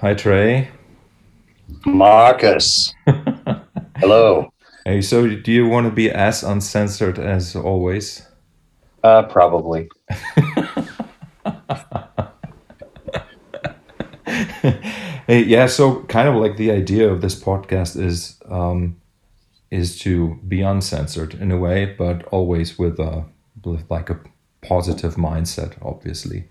[0.00, 0.68] Hi, Trey.
[1.86, 2.92] Marcus.
[3.96, 4.52] Hello.
[4.84, 8.28] Hey, so do you want to be as uncensored as always?
[9.02, 9.88] Uh, probably.
[15.26, 15.64] hey, yeah.
[15.66, 19.00] So, kind of like the idea of this podcast is um,
[19.70, 23.24] is to be uncensored in a way, but always with a
[23.64, 24.20] with like a
[24.60, 26.50] positive mindset, obviously,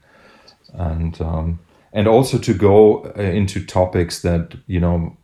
[0.73, 1.59] and um,
[1.96, 5.18] and also to go uh, into topics that you know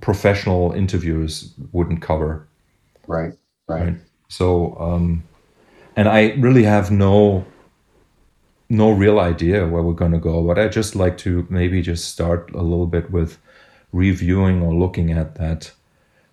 [0.00, 2.46] professional interviewers wouldn't cover.
[3.06, 3.34] Right.
[3.68, 3.84] Right.
[3.84, 3.96] right?
[4.28, 5.24] So, um,
[5.96, 7.44] and I really have no
[8.70, 12.08] no real idea where we're going to go, but I just like to maybe just
[12.08, 13.38] start a little bit with
[13.92, 15.72] reviewing or looking at that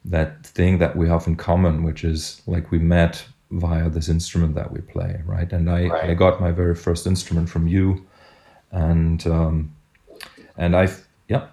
[0.06, 4.54] that thing that we have in common, which is like we met via this instrument
[4.56, 5.52] that we play, right?
[5.52, 6.10] And I, right.
[6.12, 8.06] I got my very first instrument from you,
[8.72, 9.76] and um,
[10.60, 10.90] and I,
[11.28, 11.48] yeah,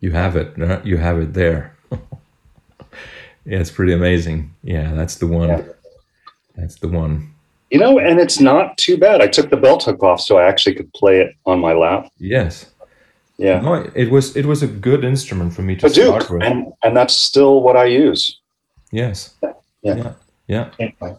[0.00, 1.76] you have it, uh, you have it there.
[1.92, 4.54] yeah, it's pretty amazing.
[4.64, 5.48] Yeah, that's the one.
[5.48, 5.62] Yeah.
[6.56, 7.34] That's the one.
[7.70, 9.20] You know, and it's not too bad.
[9.20, 12.08] I took the belt hook off so I actually could play it on my lap.
[12.18, 12.72] Yes.
[13.36, 13.60] Yeah.
[13.60, 16.42] No, it was it was a good instrument for me to start Duke, with.
[16.42, 18.40] And and that's still what I use.
[18.90, 19.34] Yes.
[19.82, 20.12] Yeah.
[20.48, 20.70] Yeah.
[20.80, 21.10] Yeah.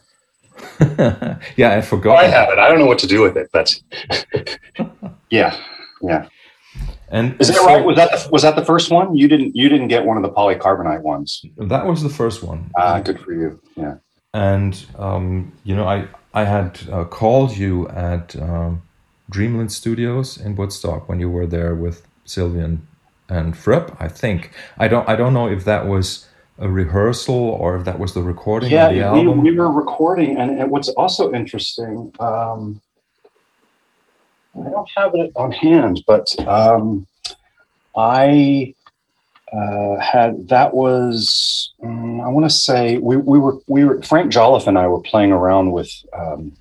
[1.58, 2.16] yeah, I forgot.
[2.16, 2.60] Oh, I have it.
[2.60, 3.80] I don't know what to do with it, but
[5.30, 5.58] yeah.
[6.02, 6.28] Yeah.
[7.10, 7.86] And is that so, right?
[7.86, 9.16] Was that the, was that the first one?
[9.16, 11.44] You didn't you didn't get one of the polycarbonate ones.
[11.58, 12.70] That was the first one.
[12.78, 13.60] Ah, good for you.
[13.76, 13.96] Yeah.
[14.34, 18.82] And um, you know, I I had uh, called you at um,
[19.30, 22.80] Dreamland Studios in Woodstock when you were there with Sylvian
[23.30, 23.96] and Fripp.
[24.00, 26.27] I think I don't I don't know if that was
[26.60, 29.42] a rehearsal or if that was the recording yeah, of the album.
[29.42, 32.12] We, we were recording, and, and what's also interesting.
[32.20, 32.82] Um,
[34.56, 37.06] I don't have it on hand, but um,
[37.96, 38.74] I
[39.54, 44.32] uh, had that was um, I want to say we, we were we were Frank
[44.32, 46.54] Jolliffe and I were playing around with um,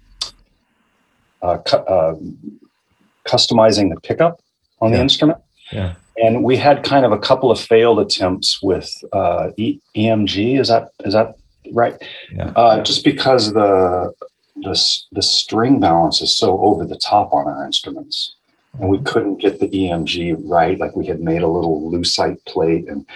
[1.42, 2.14] uh, cu- uh,
[3.26, 4.40] customizing the pickup
[4.80, 4.96] on yeah.
[4.96, 5.38] the instrument.
[5.72, 5.94] Yeah.
[6.22, 10.58] And we had kind of a couple of failed attempts with uh, e- EMG.
[10.58, 11.36] Is that is that
[11.72, 12.02] right?
[12.32, 12.52] Yeah.
[12.56, 14.12] Uh, just because the
[14.56, 14.80] the
[15.12, 18.34] the string balance is so over the top on our instruments,
[18.80, 20.78] and we couldn't get the EMG right.
[20.78, 23.06] Like we had made a little lucite plate, and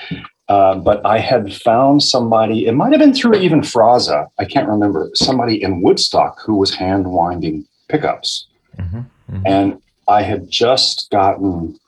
[0.48, 2.66] uh, but I had found somebody.
[2.66, 4.26] It might have been through even Fraza.
[4.38, 5.10] I can't remember.
[5.14, 8.46] Somebody in Woodstock who was hand winding pickups,
[8.78, 8.98] mm-hmm.
[8.98, 9.46] Mm-hmm.
[9.46, 11.78] and I had just gotten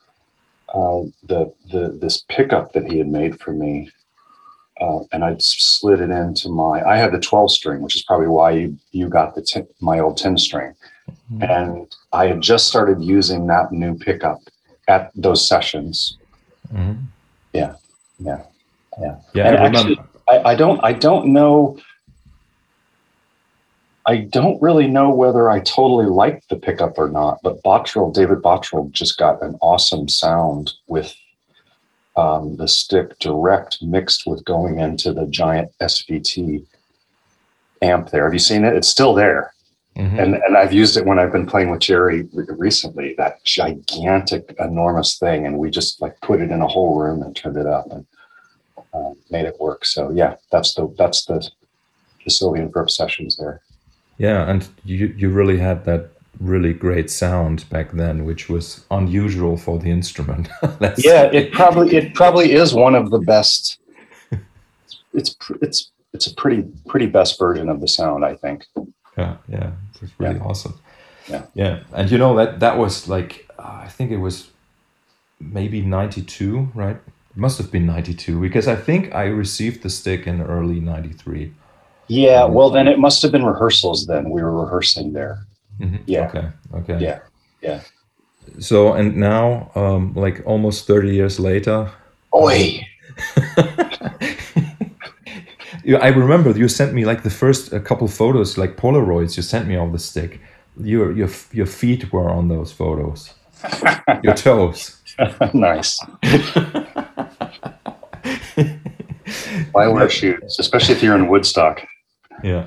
[0.73, 3.89] uh, the the this pickup that he had made for me,
[4.81, 6.83] uh, and I slid it into my.
[6.83, 9.99] I had the twelve string, which is probably why you you got the ten, my
[9.99, 10.73] old ten string,
[11.31, 11.43] mm-hmm.
[11.43, 14.39] and I had just started using that new pickup
[14.87, 16.17] at those sessions.
[16.73, 17.01] Mm-hmm.
[17.53, 17.75] Yeah,
[18.19, 18.43] yeah,
[18.99, 19.15] yeah.
[19.35, 21.77] Yeah, and I actually, I, I don't I don't know
[24.05, 28.39] I don't really know whether I totally like the pickup or not, but Bottrill, David
[28.39, 31.15] Bottrill just got an awesome sound with
[32.17, 36.65] um, the stick direct mixed with going into the giant SVT
[37.81, 38.25] amp there.
[38.25, 38.75] Have you seen it?
[38.75, 39.53] It's still there.
[39.95, 40.19] Mm-hmm.
[40.19, 45.17] And, and I've used it when I've been playing with Jerry recently, that gigantic, enormous
[45.17, 45.45] thing.
[45.45, 48.05] And we just like put it in a whole room and turned it up and
[48.93, 49.85] uh, made it work.
[49.85, 51.47] So yeah, that's the, that's the,
[52.23, 53.61] the Sylvian Fripp sessions there.
[54.17, 56.09] Yeah, and you you really had that
[56.39, 60.49] really great sound back then, which was unusual for the instrument.
[60.97, 63.79] yeah, it probably it probably is one of the best.
[65.15, 68.65] It's it's it's a pretty pretty best version of the sound, I think.
[69.15, 69.71] Yeah, yeah,
[70.01, 70.43] it's really yeah.
[70.43, 70.79] awesome.
[71.27, 74.49] Yeah, yeah, and you know that that was like uh, I think it was
[75.39, 76.95] maybe ninety two, right?
[76.95, 80.79] It must have been ninety two because I think I received the stick in early
[80.79, 81.53] ninety three.
[82.07, 84.05] Yeah, well, then it must have been rehearsals.
[84.05, 85.45] Then we were rehearsing there.
[85.79, 86.03] Mm-hmm.
[86.05, 86.27] Yeah.
[86.27, 86.47] Okay.
[86.75, 86.99] Okay.
[86.99, 87.19] Yeah.
[87.61, 87.81] Yeah.
[88.59, 91.89] So and now, um, like almost thirty years later.
[92.35, 92.85] Oi.
[96.01, 99.35] I remember you sent me like the first a couple photos, like Polaroids.
[99.37, 100.39] You sent me of the stick.
[100.77, 103.33] Your your your feet were on those photos.
[104.23, 104.97] your toes.
[105.53, 105.99] nice.
[109.71, 111.85] Why wear shoes, especially if you're in Woodstock?
[112.43, 112.65] Yeah.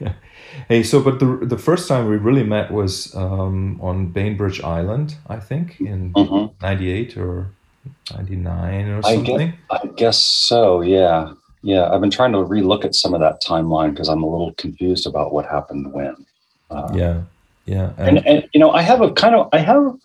[0.00, 0.12] yeah.
[0.68, 5.16] Hey, so but the the first time we really met was um, on Bainbridge Island,
[5.26, 7.20] I think, in '98 mm-hmm.
[7.20, 7.50] or
[8.14, 9.40] '99 or something.
[9.70, 10.82] I guess, I guess so.
[10.82, 11.90] Yeah, yeah.
[11.90, 15.06] I've been trying to relook at some of that timeline because I'm a little confused
[15.06, 16.26] about what happened when.
[16.70, 17.22] Uh, yeah.
[17.64, 19.96] Yeah, and, and and you know, I have a kind of I have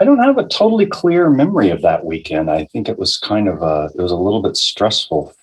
[0.00, 2.50] I don't have a totally clear memory of that weekend.
[2.50, 5.34] I think it was kind of a it was a little bit stressful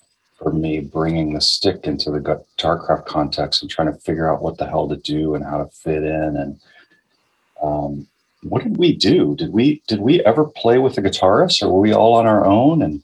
[0.41, 4.57] for me bringing the stick into the guitarcraft context and trying to figure out what
[4.57, 6.59] the hell to do and how to fit in and
[7.61, 8.07] um,
[8.43, 9.35] what did we do?
[9.35, 12.45] Did we did we ever play with a guitarist, or were we all on our
[12.45, 12.81] own?
[12.81, 13.03] And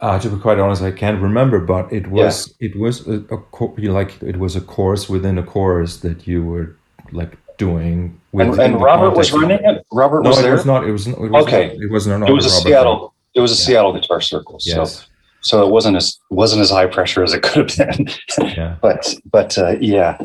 [0.00, 2.70] uh, to be quite honest, I can't remember, but it was yeah.
[2.70, 6.76] it was a, a like it was a course within a course that you were
[7.12, 8.20] like doing.
[8.32, 9.86] And, and Robert was running it.
[9.92, 10.52] Robert no, was it there.
[10.52, 10.84] was not.
[10.84, 11.06] It was.
[11.06, 11.68] It was okay.
[11.68, 12.28] Not, it was not.
[12.28, 13.14] It was a Robert Seattle.
[13.34, 13.66] It was a yeah.
[13.66, 14.58] Seattle guitar circle.
[14.62, 15.00] Yes.
[15.00, 15.04] So
[15.48, 18.08] so it wasn't as wasn't as high pressure as it could have been.
[18.56, 18.76] yeah.
[18.82, 20.18] But but uh, yeah.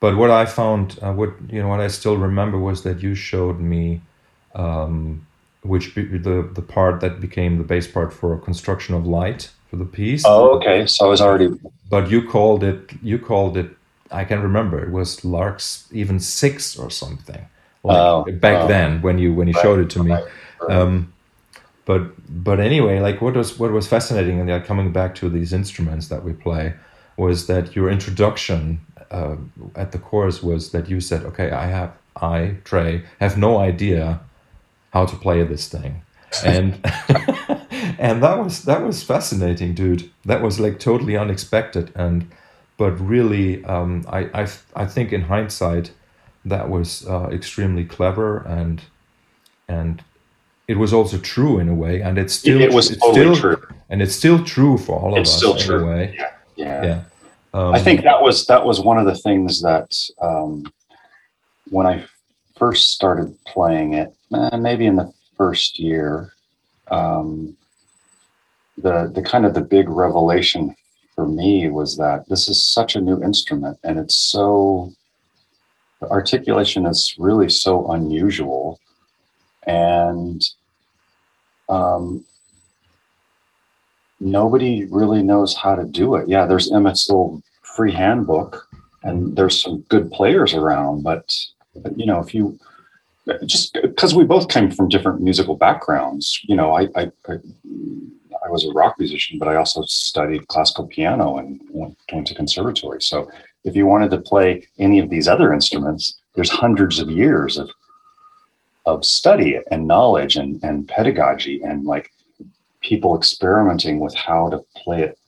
[0.00, 3.14] But what I found, uh, what you know, what I still remember was that you
[3.14, 4.00] showed me,
[4.54, 5.26] um,
[5.62, 9.76] which be, the the part that became the base part for construction of light for
[9.76, 10.24] the piece.
[10.26, 10.86] Oh, okay.
[10.86, 11.48] So I was already.
[11.90, 12.92] But you called it.
[13.02, 13.70] You called it.
[14.10, 14.82] I can remember.
[14.82, 17.42] It was Lark's even six or something.
[17.82, 18.68] Like oh, back oh.
[18.68, 20.12] then when you when you Right, showed it to me.
[20.12, 20.24] right,
[20.60, 20.76] right.
[20.76, 21.12] Um,
[21.88, 25.54] but but anyway, like what was what was fascinating, and yeah, coming back to these
[25.54, 26.74] instruments that we play,
[27.16, 28.80] was that your introduction
[29.10, 29.36] uh,
[29.74, 34.20] at the course was that you said, "Okay, I have I Trey have no idea
[34.92, 36.02] how to play this thing,"
[36.44, 36.74] and
[37.98, 40.10] and that was that was fascinating, dude.
[40.26, 42.30] That was like totally unexpected, and
[42.76, 45.92] but really, um, I I I think in hindsight,
[46.44, 48.82] that was uh, extremely clever and
[49.66, 50.02] and
[50.68, 53.56] it was also true in a way, and it's still it was it's totally still,
[53.56, 53.66] true.
[53.88, 55.84] and it's still true for all of It's us still in true.
[55.84, 56.14] a way.
[56.16, 56.30] Yeah.
[56.56, 56.84] Yeah.
[56.84, 57.02] Yeah.
[57.54, 60.70] Um, I think that was that was one of the things that um,
[61.70, 62.04] when I
[62.56, 66.32] first started playing it, eh, maybe in the first year,
[66.90, 67.56] um,
[68.76, 70.76] the the kind of the big revelation
[71.14, 74.92] for me was that this is such a new instrument, and it's so
[76.00, 78.78] the articulation is really so unusual,
[79.68, 80.42] and
[81.68, 82.24] um,
[84.18, 86.28] nobody really knows how to do it.
[86.28, 88.66] Yeah, there's Emmett's little free handbook,
[89.04, 91.36] and there's some good players around, but,
[91.76, 92.58] but you know, if you
[93.44, 97.36] just because we both came from different musical backgrounds, you know, I, I, I
[98.44, 102.34] I was a rock musician, but I also studied classical piano and went, went to
[102.34, 103.02] conservatory.
[103.02, 103.30] So
[103.64, 107.68] if you wanted to play any of these other instruments, there's hundreds of years of
[108.88, 112.10] of study and knowledge and, and pedagogy and like
[112.80, 115.18] people experimenting with how to play it.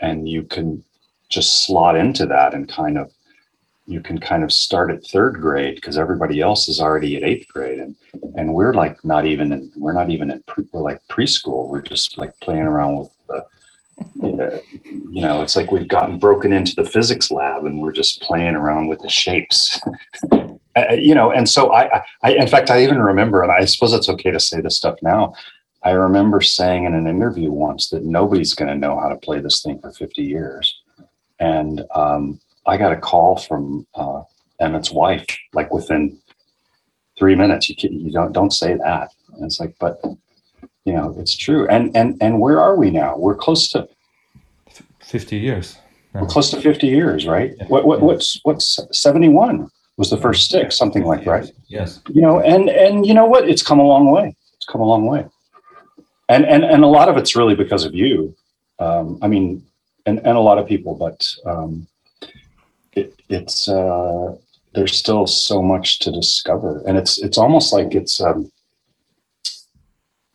[0.00, 0.84] And you can
[1.28, 3.12] just slot into that and kind of
[3.86, 7.48] you can kind of start at third grade because everybody else is already at eighth
[7.48, 7.80] grade.
[7.80, 7.96] And
[8.36, 11.68] and we're like not even in we're not even in pre, we're like preschool.
[11.68, 13.44] We're just like playing around with the
[15.10, 18.54] you know it's like we've gotten broken into the physics lab and we're just playing
[18.54, 19.80] around with the shapes
[20.76, 23.92] uh, you know and so I, I in fact i even remember and i suppose
[23.92, 25.34] it's okay to say this stuff now
[25.82, 29.40] i remember saying in an interview once that nobody's going to know how to play
[29.40, 30.80] this thing for 50 years.
[31.38, 34.22] And um, i got a call from uh,
[34.60, 36.18] emmett's wife like within
[37.18, 37.68] three minutes.
[37.68, 39.10] You, can, you don't don't say that.
[39.34, 40.00] And it's like but
[40.84, 41.66] you know it's true.
[41.68, 43.16] And and and where are we now?
[43.16, 43.88] We're close to
[45.00, 45.78] 50 years.
[46.12, 47.54] we're close to 50 years right?
[47.56, 47.66] Yeah.
[47.66, 49.70] what, what what's what's 71
[50.00, 51.52] was the first stick something like right?
[51.68, 52.00] Yes.
[52.08, 53.48] you know and and you know what?
[53.48, 54.34] It's come a long way.
[54.56, 55.26] It's come a long way.
[56.28, 58.34] And and and a lot of it's really because of you.
[58.78, 59.62] Um i mean
[60.06, 61.86] and and a lot of people but um
[62.92, 64.34] it, it's uh
[64.74, 66.82] there's still so much to discover.
[66.86, 68.50] And it's it's almost like it's um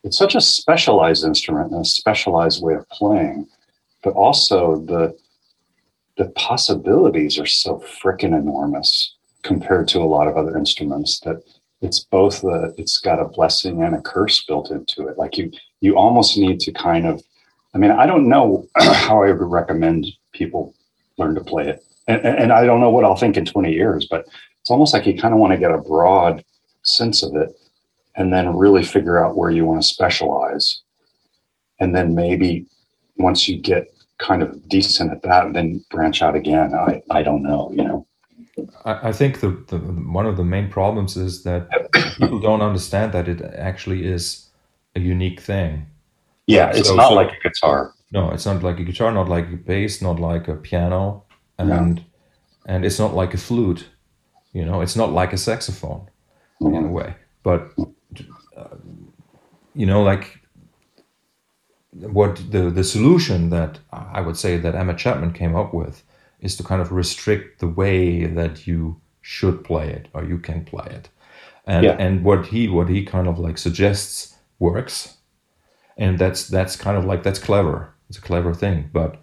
[0.03, 3.47] it's such a specialized instrument and a specialized way of playing
[4.03, 5.17] but also the
[6.17, 9.14] the possibilities are so freaking enormous
[9.45, 11.37] compared to a lot of other instruments that
[11.81, 12.43] it's both
[12.77, 15.17] it's got a blessing and a curse built into it.
[15.17, 17.21] Like you you almost need to kind of
[17.73, 20.73] i mean i don't know how i would recommend people
[21.17, 21.83] learn to play it.
[22.07, 24.25] And, and and i don't know what i'll think in 20 years but
[24.61, 26.43] it's almost like you kind of want to get a broad
[26.81, 27.55] sense of it
[28.15, 30.81] and then really figure out where you want to specialize.
[31.79, 32.65] And then maybe
[33.17, 36.73] once you get kind of decent at that then branch out again.
[36.73, 38.07] I i don't know you know
[38.85, 41.67] I, I think the, the one of the main problems is that
[42.17, 44.49] people don't understand that it actually is
[44.95, 45.85] a unique thing.
[46.47, 49.27] yeah it's So- not so- like a guitar No, it's not like a guitar, not
[49.29, 51.23] like a bass, not like a piano,
[51.57, 52.03] and
[52.67, 53.89] and it's not like a flute.
[54.53, 56.01] You know, it's not like a saxophone
[56.61, 57.15] in a way.
[57.43, 57.61] But
[58.57, 58.77] uh,
[59.73, 60.25] you know, like
[61.91, 66.03] what the the solution that I would say that Emmett Chapman came up with
[66.39, 70.65] is to kind of restrict the way that you should play it or you can
[70.65, 71.09] play it.
[71.65, 71.95] And Yeah.
[71.99, 75.17] and what he what he kind of like suggests works.
[75.97, 77.93] And that's that's kind of like that's clever.
[78.09, 78.89] It's a clever thing.
[78.93, 79.17] But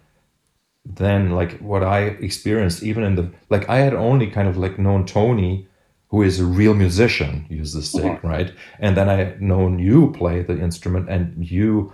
[0.85, 4.77] then like what i experienced even in the like i had only kind of like
[4.77, 5.67] known tony
[6.09, 8.27] who is a real musician use the stick uh-huh.
[8.27, 8.53] right?
[8.79, 11.93] And then i known you play the instrument and you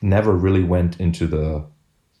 [0.00, 1.64] never really went into the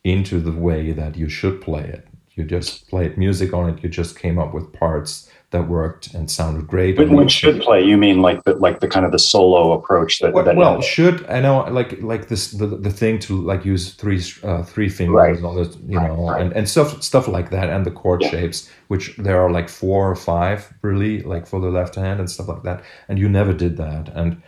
[0.04, 3.88] into the way that you should play it you just played music on it you
[3.88, 7.84] just came up with parts that worked and sounded great But and when should play,
[7.84, 10.80] you mean like the like the kind of the solo approach that, well, that well,
[10.80, 14.88] should I know like like this the, the thing to like use three uh, three
[14.88, 15.44] fingers Right.
[15.44, 16.40] on the you Right, know right.
[16.40, 18.30] and, and stuff stuff like that and the chord Yeah.
[18.30, 22.30] shapes which there are like four or five really like for the left hand and
[22.30, 24.40] stuff like that and you never did that and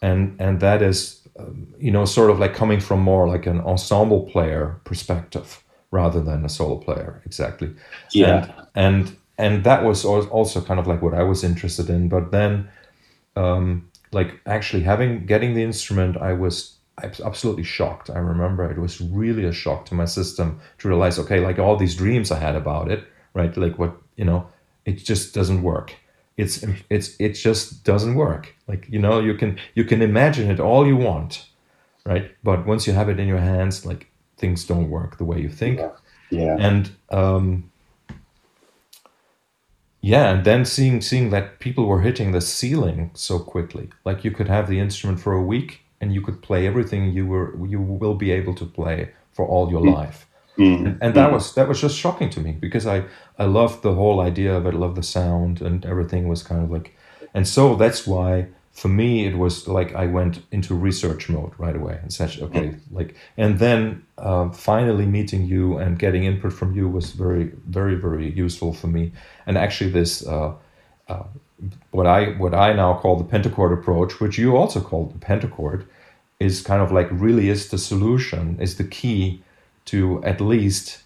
[0.00, 3.60] and and that is um, you know sort of like coming from more like an
[3.60, 7.74] ensemble player perspective rather than a solo player exactly
[8.12, 8.44] yeah.
[8.74, 12.08] and and and that was also kind of like what I was interested in.
[12.08, 12.68] But then,
[13.34, 18.08] um, like actually having getting the instrument, I was abs- absolutely shocked.
[18.08, 21.76] I remember it was really a shock to my system to realize, okay, like all
[21.76, 23.54] these dreams I had about it, right?
[23.56, 24.48] Like what you know,
[24.86, 25.94] it just doesn't work.
[26.38, 28.54] It's it's it just doesn't work.
[28.66, 31.46] Like you know, you can you can imagine it all you want,
[32.06, 32.30] right?
[32.42, 35.48] But once you have it in your hands, like things don't work the way you
[35.48, 35.90] think Yeah.
[36.30, 36.56] yeah.
[36.58, 37.70] and um,
[40.00, 44.30] yeah and then seeing seeing that people were hitting the ceiling so quickly like you
[44.30, 47.80] could have the instrument for a week and you could play everything you were you
[47.80, 50.26] will be able to play for all your life
[50.58, 50.86] Mm.
[50.86, 53.04] and, and that was that was just shocking to me because i
[53.38, 56.70] i loved the whole idea of it loved the sound and everything was kind of
[56.70, 56.96] like
[57.34, 61.76] and so that's why for me it was like i went into research mode right
[61.76, 66.74] away and said okay like and then uh, finally meeting you and getting input from
[66.74, 69.12] you was very very very useful for me.
[69.46, 70.52] And actually this uh,
[71.08, 71.24] uh,
[71.90, 75.86] what i what i now call the pentachord approach which you also call the pentachord
[76.38, 79.42] is kind of like really is the solution is the key
[79.86, 81.02] to at least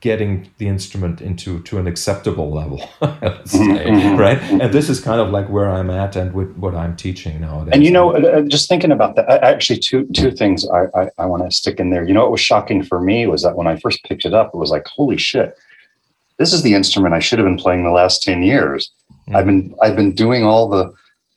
[0.00, 4.18] getting the instrument into to an acceptable level let's say, Mhm.
[4.18, 7.40] right and this is kind of like where i'm at and with what i'm teaching
[7.40, 10.82] nowadays And you know, uh, uh, just thinking about that, actually, two two things I
[11.00, 12.04] I, I want to stick in there.
[12.08, 14.48] You know, what was shocking for me was that when I first picked it up,
[14.54, 15.48] it was like, holy shit,
[16.38, 18.90] this is the instrument I should have been playing the last ten years.
[19.28, 19.36] Mm.
[19.36, 20.92] I've been I've been doing all the,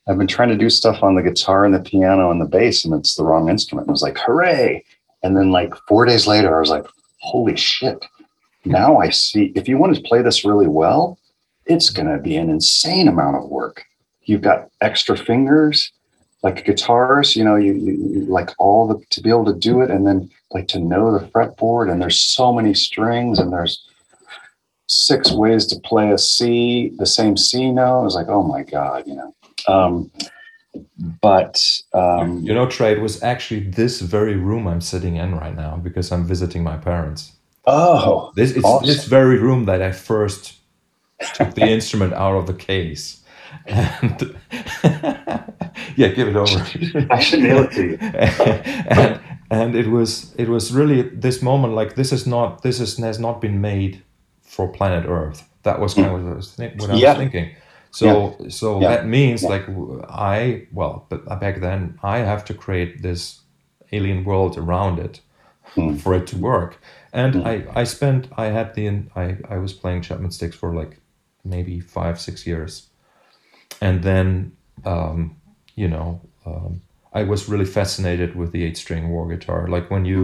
[0.08, 2.86] I've been trying to do stuff on the guitar and the piano and the bass,
[2.86, 3.88] and it's the wrong instrument.
[3.89, 4.84] I was like, hooray!
[5.24, 6.86] And then like four days later, I was like,
[7.20, 8.00] holy shit.
[8.68, 11.18] Now I see if you want to play this really well,
[11.66, 13.84] it's going to be an insane amount of work.
[14.24, 15.92] You've got extra fingers,
[16.44, 19.90] like guitars, you know, you, you, like all the to be able to do it
[19.90, 23.84] and then like to know the fretboard and there's so many strings and there's
[24.88, 28.02] six ways to play a C, the same C note.
[28.02, 29.34] I was like, oh my God, you know.
[29.68, 30.12] Um,
[31.22, 35.56] but um, you know trey it was actually this very room i'm sitting in right
[35.56, 37.34] now because i'm visiting my parents
[37.68, 38.88] oh, this it's Awesome.
[38.88, 40.56] this very room that i first
[41.36, 43.24] took the instrument out of the case
[43.66, 44.36] and
[45.96, 46.60] yeah give it over
[47.12, 47.98] I should mail it to you.
[48.02, 49.20] and,
[49.52, 53.20] and it was it was really this moment like this is not this is has
[53.20, 54.04] not been made
[54.42, 57.16] for planet earth that was kind of what i was, think, what I was Yeah.
[57.16, 57.56] thinking
[57.92, 58.90] so so Yeah.
[58.90, 59.50] that means Yeah.
[59.50, 59.66] like
[60.10, 63.42] I well but back then i have to create this
[63.92, 65.22] alien world around it
[65.76, 65.96] Hmm.
[65.98, 66.80] for it to work
[67.18, 67.48] and Hmm.
[67.52, 68.84] i i spent i had the
[69.24, 70.94] i i was playing chapman sticks for like
[71.44, 72.72] maybe five six years
[73.82, 74.28] and then
[74.86, 75.20] um
[75.82, 76.08] you know
[76.46, 76.72] um
[77.20, 80.22] i was really fascinated with the eight string Warr guitar like when you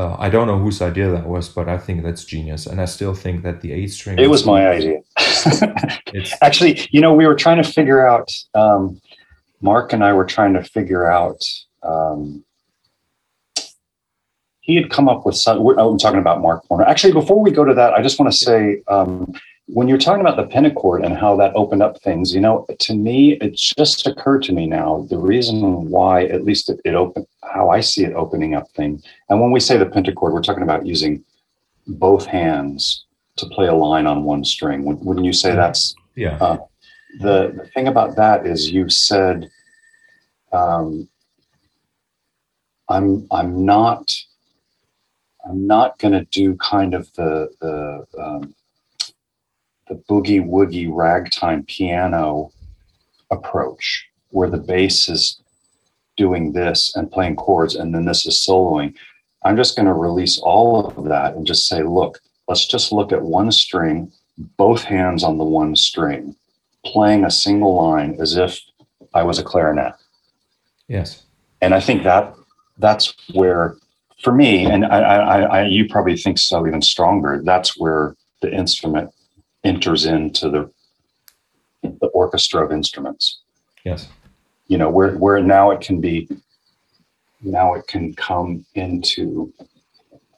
[0.00, 2.86] uh, i don't know whose idea that was but i think that's genius and i
[2.96, 4.98] still think that the eight string It was my idea.
[6.42, 8.28] Actually, you know, we were trying to figure out.
[8.54, 9.00] Um,
[9.60, 11.42] Mark and I were trying to figure out.
[11.82, 12.44] Um,
[14.64, 15.62] he had come up with some.
[15.62, 16.82] we're- I'm talking about Mark Warr.
[16.88, 19.30] Actually, before we go to that, I just want to say um,
[19.66, 22.94] when you're talking about the Pentachord and how that opened up things, you know, to
[22.94, 27.26] me, it just occurred to me now the reason why, at least it, it opened,
[27.42, 29.04] how I see it opening up things.
[29.28, 31.22] And when we say the Pentachord, we're talking about using
[31.86, 33.04] both hands
[33.36, 34.82] to play a line on one string.
[34.84, 36.38] Wouldn't you say that's yeah
[37.20, 39.50] the, the thing about that is you said
[40.52, 41.08] um,
[42.88, 44.14] i'm i'm not
[45.48, 48.54] i'm not going to do kind of the the um,
[49.88, 52.50] the boogie woogie ragtime piano
[53.30, 55.40] approach where the bass is
[56.16, 58.94] doing this and playing chords and then this is soloing
[59.44, 63.12] i'm just going to release all of that and just say look let's just look
[63.12, 66.34] at one string both hands on the one string,
[66.84, 68.60] playing a single line as if
[69.12, 69.94] I was a clarinet.
[70.88, 71.24] Yes.
[71.60, 72.34] And I think that
[72.78, 73.76] that's where,
[74.24, 77.42] for me, and I, I, I you probably think so even stronger.
[77.44, 79.10] That's where the instrument
[79.62, 80.70] enters into the
[81.82, 83.40] the orchestra of instruments.
[83.84, 84.08] Yes.
[84.66, 86.26] You know, where where now it can be,
[87.42, 89.52] now it can come into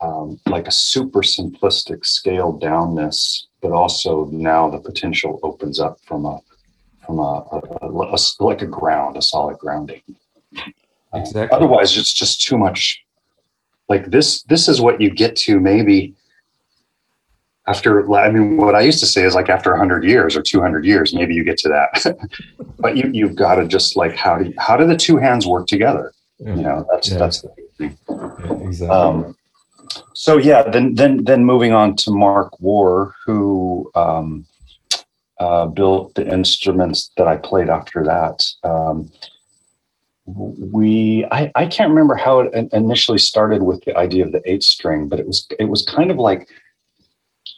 [0.01, 6.27] um, like a super simplistic scaled downness, but also now the potential opens up from
[6.27, 6.41] a
[7.07, 10.03] from a, a, a, a like a ground, a solid grounding.
[11.15, 11.49] Exactly.
[11.49, 13.06] Uh, otherwise, it's just too much.
[13.89, 16.15] Like this, this is what you get to maybe
[17.67, 18.13] after.
[18.15, 20.85] I mean, what I used to say is like after hundred years or two hundred
[20.85, 22.17] years, maybe you get to that.
[22.79, 25.47] but you you've got to just like how do you, how do the two hands
[25.47, 26.13] work together?
[26.39, 26.55] Yeah.
[26.57, 27.19] You know, that's Yeah.
[27.19, 27.97] that's the thing.
[28.09, 28.89] Yeah, exactly.
[28.89, 29.37] Um,
[30.15, 34.47] so yeah, then then then moving on to Mark Warr, who um,
[35.39, 38.45] uh, built the instruments that I played after that.
[38.65, 39.11] Um,
[40.27, 44.63] we I, I can't remember how it initially started with the idea of the eight
[44.63, 46.49] string, but it was it was kind of like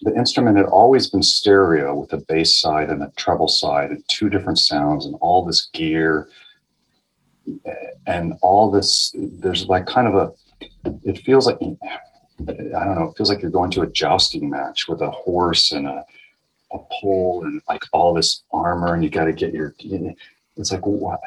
[0.03, 4.05] the instrument had always been stereo with a bass side and a treble side and
[4.09, 6.29] two different sounds and all this gear
[8.07, 10.33] and all this there's like kind of a
[11.05, 11.59] it feels like
[12.41, 13.09] I don't know.
[13.11, 16.05] It feels like you're going to a jousting match with a horse and a,
[16.73, 19.75] a pole and like all this armor, and you got to get your.
[20.57, 21.21] It's like what?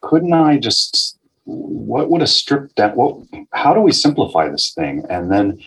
[0.00, 1.18] Couldn't I just?
[1.44, 2.92] What would a stripped down?
[2.92, 3.18] What?
[3.52, 5.04] How do we simplify this thing?
[5.08, 5.58] And then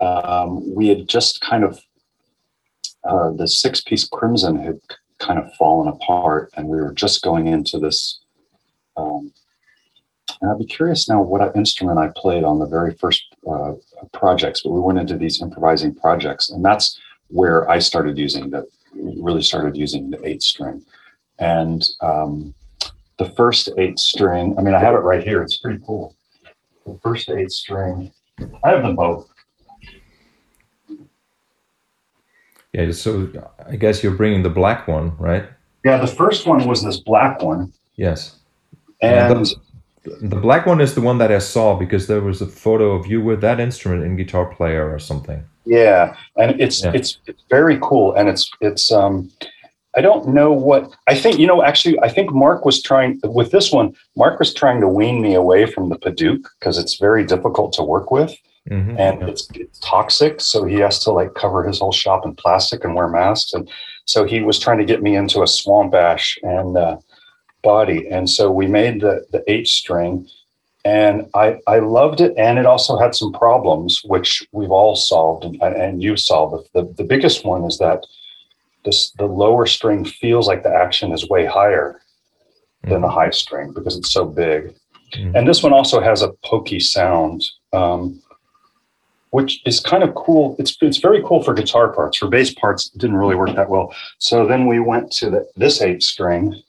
[0.00, 1.80] um, we had just kind of
[3.04, 4.80] uh, the six piece crimson had
[5.18, 8.20] kind of fallen apart, and we were just going into this.
[8.96, 9.32] Um,
[10.40, 13.72] and I'd be curious now what instrument I played on the very first uh,
[14.12, 16.98] projects, but we went into these improvising projects, and that's
[17.28, 20.84] where I started using the really started using the eight string.
[21.38, 22.54] And um,
[23.18, 25.42] the first eight string, I mean, I have it right here.
[25.42, 26.14] It's pretty cool.
[26.86, 28.12] The first eight string,
[28.62, 29.28] I have them both.
[32.72, 32.90] yeah.
[32.92, 33.30] So
[33.66, 35.44] I guess you're bringing the black one, right?
[35.84, 38.36] Yeah, the first one was this black one, Yes.
[39.02, 39.44] And
[40.02, 42.92] the, the black one is the one that I saw because there was a photo
[42.92, 45.44] of you with that instrument in Guitar Player or something.
[45.66, 46.92] Yeah, and it's Yeah.
[46.94, 49.30] it's it's very cool, and it's it's um,
[49.96, 51.38] I don't know what I think.
[51.38, 53.94] You know, actually, I think Mark was trying with this one.
[54.16, 57.82] Mark was trying to wean me away from the padauk because it's very difficult to
[57.82, 58.34] work with,
[58.70, 58.98] Mhm.
[58.98, 60.40] and it's, it's toxic.
[60.40, 63.68] So he has to like cover his whole shop in plastic and wear masks, and
[64.04, 66.96] so he was trying to get me into a swamp ash and uh,
[67.62, 70.26] body, and so we made the the eight string,
[70.84, 75.44] and I I loved it, and it also had some problems which we've all solved,
[75.44, 76.68] and, and you solved.
[76.74, 78.04] The the biggest one is that
[78.84, 82.00] this the lower string feels like the action is way higher
[82.84, 84.74] than the high string because it's so big,
[85.14, 85.34] Mhm.
[85.34, 87.44] and this one also has a pokey sound.
[87.72, 88.20] Um,
[89.30, 90.54] which is kind of cool.
[90.60, 92.18] It's it's very cool for guitar parts.
[92.18, 93.92] For bass parts, it didn't really work that well.
[94.18, 96.62] So then we went to the, this eight string,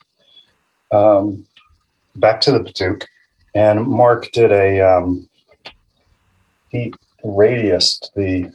[0.90, 1.46] um,
[2.16, 3.04] back to the padauk,
[3.54, 5.28] and Mark did a um,
[6.70, 6.92] he
[7.24, 8.50] radiused the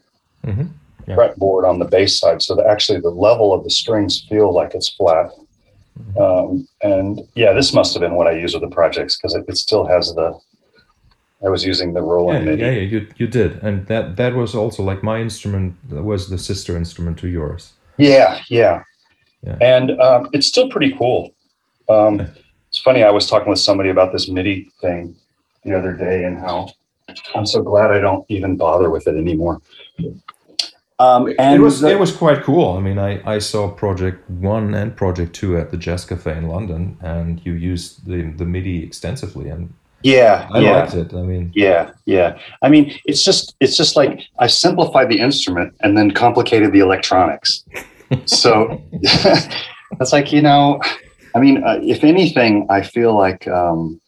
[0.45, 0.71] Mhm.
[1.12, 1.17] Yeah.
[1.17, 4.74] fretboard on the bass side, so that actually the level of the strings feel like
[4.74, 5.32] it's flat.
[6.19, 9.45] Um, and yeah, this must have been what I used with the projects because it,
[9.47, 10.38] it still has the.
[11.45, 12.62] I was using the Yeah, Roland yeah, MIDI.
[12.63, 16.78] yeah, you you did, and that that was also like my instrument was the sister
[16.78, 17.74] instrument to yours.
[17.97, 18.84] Yeah, yeah.
[19.43, 19.58] Yeah.
[19.60, 21.34] And um, it's still pretty cool.
[21.89, 22.21] Um,
[22.69, 25.15] it's funny, I was talking with somebody about this MIDI thing
[25.65, 26.69] the other day and how
[27.36, 29.62] I'm so glad I don't even bother with it anymore.
[31.02, 32.78] Um, and it was the- it was quite cool.
[32.78, 36.48] I mean, I, I saw Project One and Project Two at the Jazz Cafe in
[36.48, 40.72] London, and you used the the MIDI extensively, and yeah, I yeah.
[40.72, 41.14] liked it.
[41.14, 42.38] I mean, Yeah, yeah.
[42.62, 46.80] I mean, it's just it's just like I simplified the instrument and then complicated the
[46.80, 47.64] electronics.
[48.26, 48.82] So
[50.02, 50.82] it's like you know,
[51.34, 54.01] I mean, uh, if anything, I feel like um,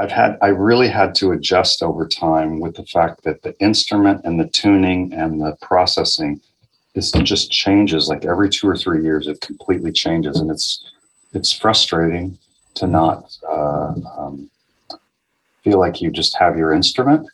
[0.00, 4.22] I've had I really had to adjust over time with the fact that the instrument
[4.24, 6.40] and the tuning and the processing
[6.94, 9.26] is just changes like every two or three years.
[9.26, 10.90] It completely changes, and it's
[11.34, 12.38] it's frustrating
[12.76, 13.36] to not.
[13.46, 14.50] Uh, um,
[15.62, 17.28] feel like you just have your instrument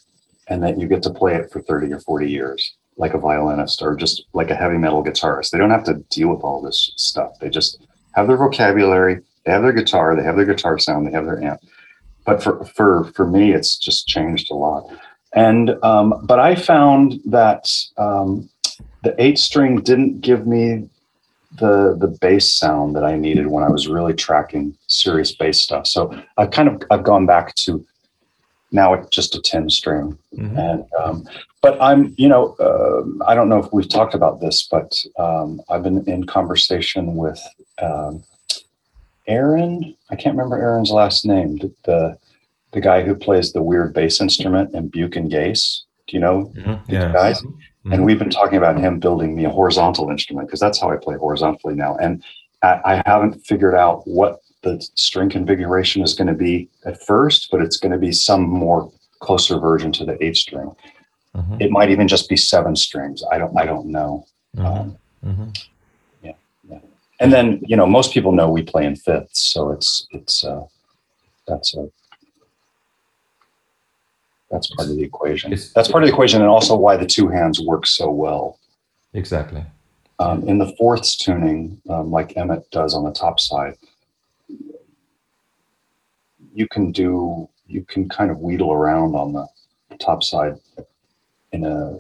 [0.49, 3.83] and that you get to play it for 30 or 40 years like a violinist
[3.83, 6.93] or just like a heavy metal guitarist they don't have to deal with all this
[6.97, 11.07] stuff they just have their vocabulary they have their guitar they have their guitar sound
[11.07, 11.61] they have their amp
[12.27, 14.85] but for for for me it's just changed a lot
[15.35, 18.49] and um, but i found that um,
[19.05, 20.89] the eight string didn't give me
[21.59, 25.87] the the bass sound that I needed when I was really tracking serious bass stuff.
[25.87, 27.87] So I kind of I've gone back to
[28.73, 30.59] now it's just a 10 string Mhm.
[30.59, 31.25] and um,
[31.63, 35.61] but i'm you know um i don't know if we've talked about this but um,
[35.71, 37.41] i've been in conversation with
[37.81, 38.23] um,
[39.27, 42.19] aaron i can't remember aaron's last name the, the
[42.73, 45.83] the guy who plays the weird bass instrument in buke and Gase.
[46.07, 46.81] do you know Mhm.
[46.89, 47.13] Yeah.
[47.13, 47.93] guys Mhm.
[47.93, 50.97] and we've been talking about him building me a horizontal instrument because that's how I
[50.97, 51.97] play horizontally now.
[51.97, 52.23] And
[52.63, 57.49] I, I haven't figured out what the string configuration is going to be at first,
[57.53, 60.73] but it's going to be some more closer version to the eight string.
[61.37, 61.61] Mhm.
[61.63, 63.23] It might even just be seven strings.
[63.31, 63.57] I don't.
[63.57, 64.27] I don't know.
[64.57, 64.65] Mhm.
[64.67, 65.65] Um, Mhm.
[67.21, 70.65] And then you know, most people know we play in fifths, so it's it's uh,
[71.47, 71.89] that's a
[74.51, 75.53] that's part of the equation.
[75.53, 78.59] It's- That's part of the equation, and also why the two hands work so well.
[79.13, 79.65] Exactly.
[80.19, 83.77] Um, in the fourths tuning, um, like Emmett does on the top side,
[86.55, 89.47] you can do you can kind of wheedle around on the
[89.99, 90.55] top side
[91.53, 91.97] in a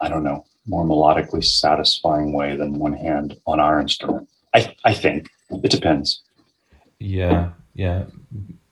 [0.00, 4.28] I don't know more melodically satisfying way than one hand on our instrument.
[4.54, 6.22] I I think it depends.
[7.00, 8.04] Yeah, yeah.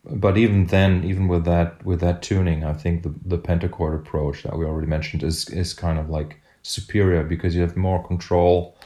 [0.05, 4.43] But even then, even with that with that tuning, I think the the pentachord approach
[4.45, 8.77] that we already mentioned is is kind of like superior because you have more control,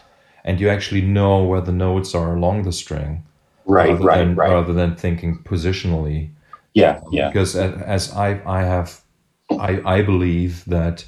[0.44, 3.24] and you actually know where the notes are along the string,
[3.66, 4.50] Right, rather right, than, right.
[4.50, 6.30] rather than thinking positionally.
[6.74, 9.02] Yeah, yeah, Because as I I have,
[9.50, 11.04] I I believe that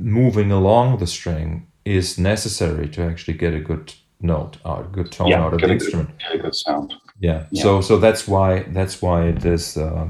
[0.00, 5.10] moving along the string is necessary to actually get a good note out, a good
[5.12, 6.10] tone Yeah, out of the a good- instrument.
[6.28, 6.94] very good sound.
[7.20, 7.46] yeah.
[7.50, 7.62] Yeah.
[7.62, 10.06] so so that's why that's why it is uh,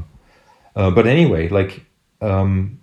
[0.77, 1.85] uh, but anyway like
[2.21, 2.79] um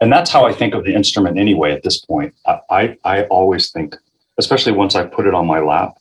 [0.00, 1.70] and that's how I think of the instrument anyway.
[1.72, 3.94] At this point, I, I I always think,
[4.36, 5.92] especially once I put it on my lap,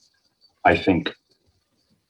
[0.65, 1.13] I think,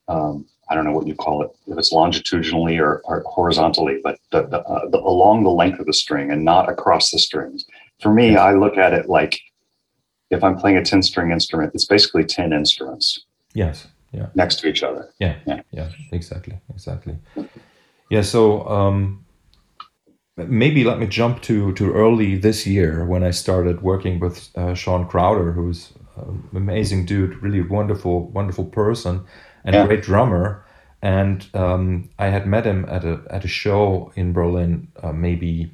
[0.08, 4.20] um, I don't know what you call it, if it's longitudinally or, or horizontally, but
[4.32, 7.66] the, the, uh, the along the length of the string and not across the strings.
[8.02, 9.40] For me, I look at it like
[10.30, 14.68] if I'm playing a ten string instrument, it's basically ten instruments yes yeah next to
[14.68, 15.10] each other.
[15.20, 15.62] yeah Yeah.
[15.72, 17.18] yeah exactly exactly
[18.10, 19.26] yeah so um
[20.38, 24.74] maybe let me jump to to early this year when i started working with uh,
[24.74, 29.22] sean crowder who's an amazing dude really wonderful wonderful person
[29.66, 29.86] and Yeah.
[29.88, 30.66] great drummer
[31.02, 35.72] and um, i had met him at a at a show in berlin uh, maybe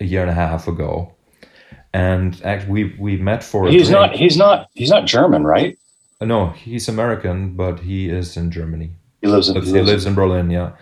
[0.00, 1.12] a year and a half ago
[1.92, 4.00] and act, we we met for a He's drink.
[4.00, 4.16] not.
[4.16, 4.68] He's not.
[4.74, 5.76] He's not German, right?
[6.22, 8.90] no he's american but he is in germany
[9.22, 9.54] He lives in.
[9.54, 10.72] but he lives in Berlin, yeah.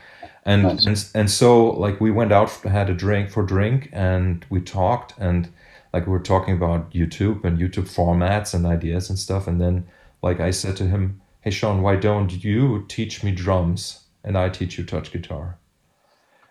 [0.44, 0.84] And, Nice.
[0.86, 5.14] and and so like we went out had a drink for drink and we talked
[5.16, 5.48] and
[5.92, 9.86] like we were talking about YouTube and YouTube formats and ideas and stuff and then
[10.22, 13.80] like I said to him, "Hey Sean, why don't you teach me drums
[14.24, 15.56] and I teach you touch guitar?"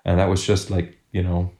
[0.06, 1.51] And that was just like, you know,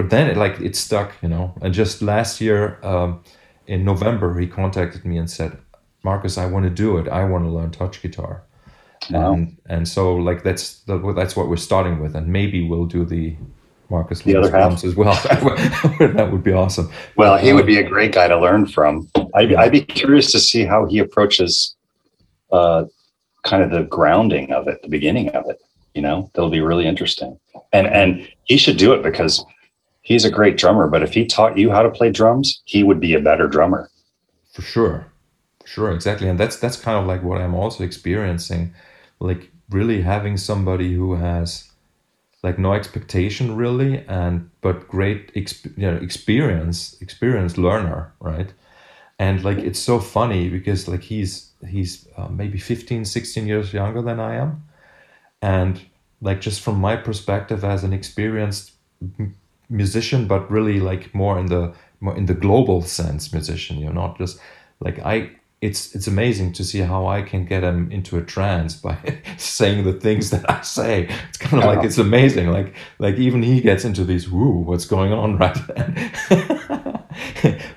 [0.00, 1.52] but then it like it stuck, you know.
[1.60, 3.22] And just last year um,
[3.66, 5.58] in November he contacted me and said,
[6.02, 7.06] "Marcus, I want to do it.
[7.08, 8.42] I want to learn touch guitar."
[9.10, 9.32] Wow.
[9.32, 13.04] and and so like that's the, that's what we're starting with and maybe we'll do
[13.06, 13.34] the
[13.88, 14.84] Marcus The other half.
[14.84, 15.14] as well
[15.98, 19.08] that would be awesome Well, he would be a great guy to learn from.
[19.34, 21.74] I'd, I'd be curious to see how he approaches
[22.52, 22.84] uh,
[23.42, 25.58] kind of the grounding of it, the beginning of it.
[25.94, 27.38] You know, that'll be really interesting.
[27.72, 29.44] And and he should do it because
[30.02, 30.88] he's a great drummer.
[30.88, 33.90] But if he taught you how to play drums, he would be a better drummer.
[34.52, 35.06] for sure
[35.64, 38.74] sure exactly and that's that's kind of like what I'm also experiencing
[39.20, 41.70] like really having somebody who has
[42.42, 48.52] like no expectation really and but great exp- you know, experience experienced learner right
[49.18, 54.02] and like it's so funny because like he's he's uh, maybe 15 16 years younger
[54.02, 54.64] than i am
[55.42, 55.80] and
[56.22, 58.72] like just from my perspective as an experienced
[59.70, 63.92] musician but really like more in the more in the global sense musician you know
[63.92, 64.40] not just
[64.80, 65.30] like i
[65.60, 68.96] it's it's amazing to see how i can get him into a trance by
[69.36, 71.08] saying the things that i say.
[71.28, 74.86] It's kind of like it's amazing like like even he gets into these woo what's
[74.86, 76.12] going on right then?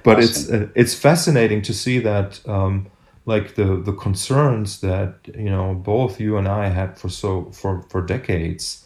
[0.04, 2.88] But it's uh, it's fascinating to see that um
[3.26, 7.82] like the the concerns that you know both you and I had for so for
[7.90, 8.83] for decades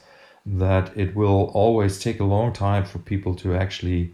[0.60, 4.12] that it will always take a long time for people to actually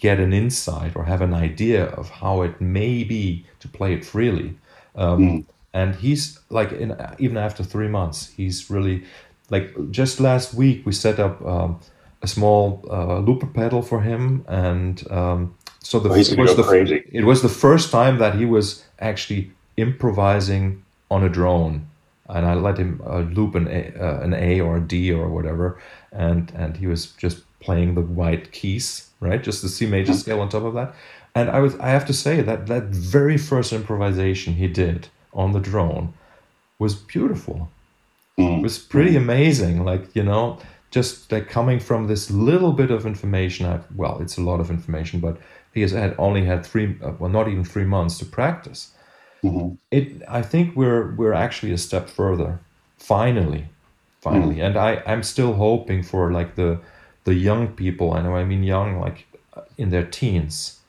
[0.00, 4.04] get an insight or have an idea of how it may be to play it
[4.04, 4.54] freely
[4.96, 5.44] um, Mm.
[5.72, 9.02] and he's like in, even after three months he's really
[9.50, 11.78] like just last week we set up um,
[12.22, 16.62] a small uh, looper pedal for him, and um, so the Oh, it was the
[16.62, 17.02] crazy.
[17.12, 21.86] it was the first time that he was actually improvising on a drone,
[22.34, 25.28] and I let him uh, loop an a, uh, an A or a D or
[25.28, 25.80] whatever,
[26.12, 30.40] and and he was just playing the white keys, right, just the C major scale
[30.40, 30.94] on top of that,
[31.34, 35.52] and I was I have to say that that very first improvisation he did on
[35.52, 36.14] the drone
[36.78, 37.68] was beautiful.
[38.38, 38.62] It Mm.
[38.62, 40.58] was pretty amazing, like you know,
[40.90, 43.66] just like coming from this little bit of information.
[43.66, 45.36] I've, well, it's a lot of information, but
[45.74, 48.92] he has had only had three, uh, well, not even three months to practice.
[49.42, 49.78] Mhm.
[49.90, 52.60] It, I think we're we're actually a step further,
[52.98, 53.64] finally,
[54.20, 56.78] finally, and I I'm still hoping for like the
[57.24, 58.12] the young people.
[58.12, 59.26] I know I mean young, like
[59.78, 60.80] in their teens,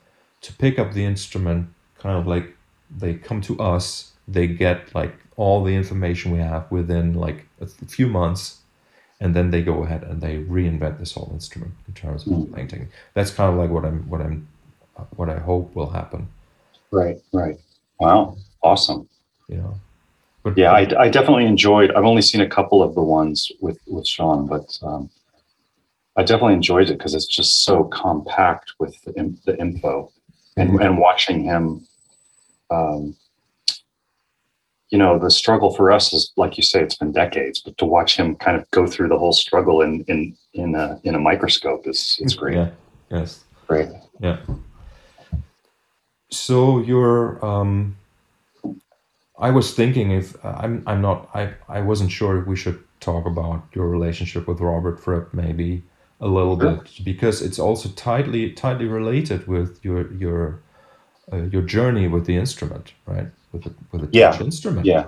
[0.42, 1.68] to pick up the instrument,
[2.00, 2.56] kind of like
[3.00, 7.68] they come to us, they get like all the information we have within like a
[7.88, 8.60] few months,
[9.20, 12.52] and then they go ahead and they reinvent this whole instrument in terms of Mm.
[12.52, 12.90] playing technique.
[13.14, 14.48] That's kind of like what I'm what I'm
[15.16, 16.28] what I hope will happen.
[16.92, 17.58] Right, right.
[18.02, 19.08] Wow, awesome.
[19.48, 19.74] You know,
[20.44, 21.92] but Yeah, I, I definitely enjoyed.
[21.92, 25.10] I've only seen a couple of the ones with with Sean, but um,
[26.18, 30.12] I definitely enjoyed it because it's just so compact with the, in, the info,
[30.58, 30.84] and Mhm.
[30.86, 31.88] and watching him.
[32.72, 33.16] Um,
[34.90, 37.86] you know, the struggle for us is like you say, it's been decades, but to
[37.86, 41.20] watch him kind of go through the whole struggle in in in a in a
[41.20, 42.56] microscope is it's great.
[42.58, 42.70] Yeah.
[43.12, 43.44] Yes.
[43.68, 43.90] Great.
[44.20, 44.38] Yeah.
[46.32, 47.44] So you're.
[47.46, 47.98] Um,
[49.38, 50.84] I was thinking if I'm.
[50.88, 51.30] I'm not.
[51.34, 51.54] I.
[51.68, 55.84] I wasn't sure if we should talk about your relationship with Robert Fripp maybe
[56.22, 56.76] a little Sure.
[56.78, 60.60] bit because it's also tightly tightly related with your your
[61.34, 63.28] uh, your journey with the instrument, right?
[63.52, 64.32] With the with the Yeah.
[64.32, 64.86] touch instrument.
[64.86, 65.08] Yeah.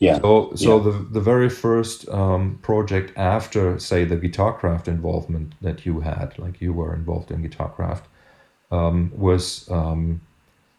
[0.00, 0.18] Yeah.
[0.20, 0.84] So, so Yeah.
[0.84, 6.60] the the very first um, project after, say, the Guitarcraft involvement that you had, like
[6.60, 8.02] you were involved in Guitarcraft,
[8.70, 10.20] um, was um,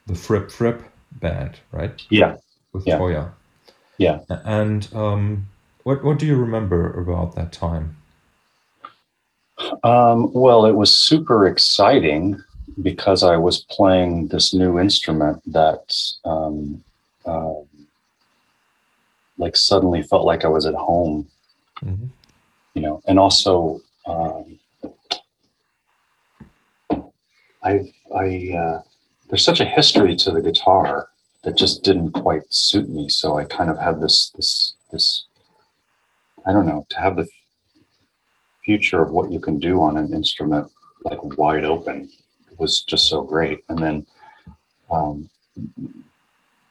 [0.08, 0.84] the Fripp Fripp
[1.14, 2.02] band, right?
[2.10, 2.38] Yeah.
[2.74, 3.00] With Yeah.
[3.00, 3.32] Toyah.
[3.98, 4.20] Yeah.
[4.30, 5.48] And um,
[5.84, 7.96] what what do you remember about that time?
[9.84, 12.42] Um, well, it was super exciting
[12.82, 16.82] because I was playing this new instrument that, um,
[17.26, 17.56] uh,
[19.38, 21.28] like, suddenly felt like I was at home,
[21.82, 22.06] hmm
[22.74, 24.60] you know, and also, um,
[27.64, 28.82] I, I, uh,
[29.30, 31.10] there's such a history to the guitar
[31.44, 33.10] that just didn't quite suit me.
[33.10, 35.26] So I kind of had this, this, this,
[36.46, 37.28] I don't know, to have the
[38.66, 40.70] future of what you can do on an instrument
[41.04, 42.10] like wide open
[42.58, 43.64] was just so great.
[43.70, 44.06] And then
[44.92, 45.30] um,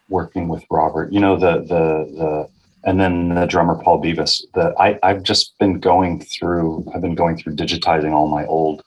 [0.09, 2.49] working with Robert, you know, the the the
[2.85, 4.43] and then the drummer Paul Beavis.
[4.55, 6.87] The I I've just been going through.
[6.95, 8.83] I've been going through digitizing all my old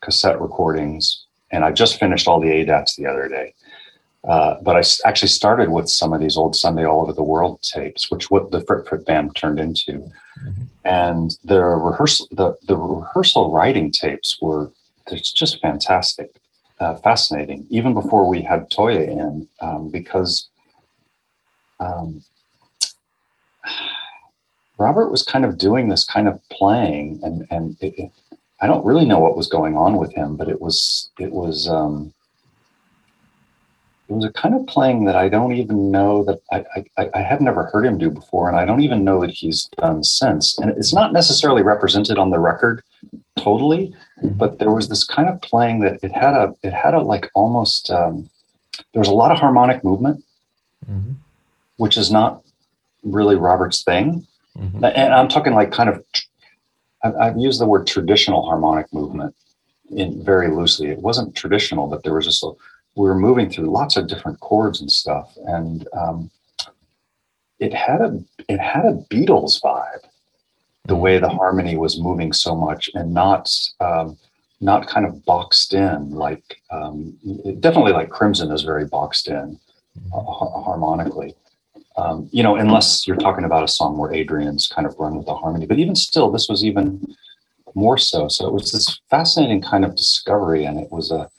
[0.00, 1.23] cassette recordings,
[1.54, 3.54] and I just finished all the ADATs the other day.
[4.28, 7.60] Uh, but I actually started with some of these old Sunday All Over the World
[7.62, 10.10] tapes, which what the Fripp Fripp band turned into
[10.44, 10.66] Mhm.
[10.84, 14.72] and the rehearsal the, the rehearsal writing tapes were
[15.12, 16.30] it's just fantastic
[16.80, 20.48] uh, fascinating even before we had Toyah in um, because
[21.78, 22.24] um,
[24.78, 28.12] robert was kind of doing this kind of playing and and it, it-
[28.64, 31.68] i don't really know what was going on with him but it was it was
[31.68, 32.12] um,
[34.08, 37.22] it was a kind of playing that I don't even know that I, I, I
[37.22, 40.58] have never heard him do before, and I don't even know that he's done since.
[40.58, 42.82] And it's not necessarily represented on the record
[43.38, 47.00] totally, but there was this kind of playing that it had a it had a
[47.00, 48.28] like almost um,
[48.92, 50.22] there was a lot of harmonic movement,
[50.86, 51.12] hmm
[51.76, 52.40] which is not
[53.02, 54.26] really Robert's thing.
[54.56, 56.04] hmm And I'm talking like kind of
[57.04, 59.34] I've, I've used the word traditional harmonic movement
[59.90, 60.88] in very loosely.
[60.88, 62.50] It wasn't traditional, but there was just a
[62.96, 66.30] we were moving through lots of different chords and stuff, and um,
[67.58, 70.04] it had a it had a Beatles vibe.
[70.86, 74.16] The way the harmony was moving so much, and not um,
[74.60, 77.16] not kind of boxed in like um,
[77.60, 79.58] definitely like Crimson is very boxed in
[80.14, 81.34] uh, harmonically.
[81.96, 85.26] Um, you know, unless you're talking about a song where Adrian's kind of run with
[85.26, 87.14] the harmony, but even still, this was even
[87.74, 88.28] more so.
[88.28, 91.30] So it was this fascinating kind of discovery, and it was a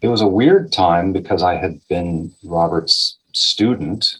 [0.00, 4.16] it was a weird time because I had been Robert's student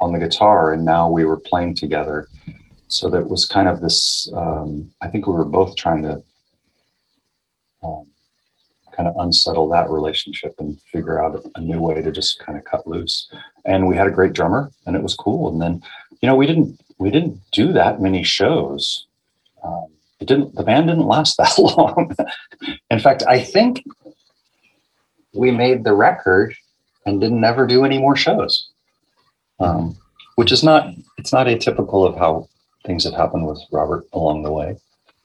[0.00, 2.28] on the guitar, and now we were playing together.
[2.88, 4.30] So that was kind of this.
[4.34, 6.22] Um, I think we were both trying to
[7.82, 8.06] um,
[8.92, 12.64] kind of unsettle that relationship and figure out a new way to just kind of
[12.64, 13.30] cut loose.
[13.64, 15.48] And we had a great drummer, and it was cool.
[15.48, 15.82] And then,
[16.20, 19.06] you know, we didn't we didn't do that many shows.
[19.62, 19.86] Um,
[20.20, 22.14] it didn't the band didn't last that long.
[22.90, 23.84] In fact, I think
[25.34, 26.54] we made the record
[27.06, 28.68] and didn't ever do any more shows.
[29.58, 29.96] Um,
[30.36, 32.48] which is not it's not atypical of how
[32.86, 34.76] things have happened with Robert along the way.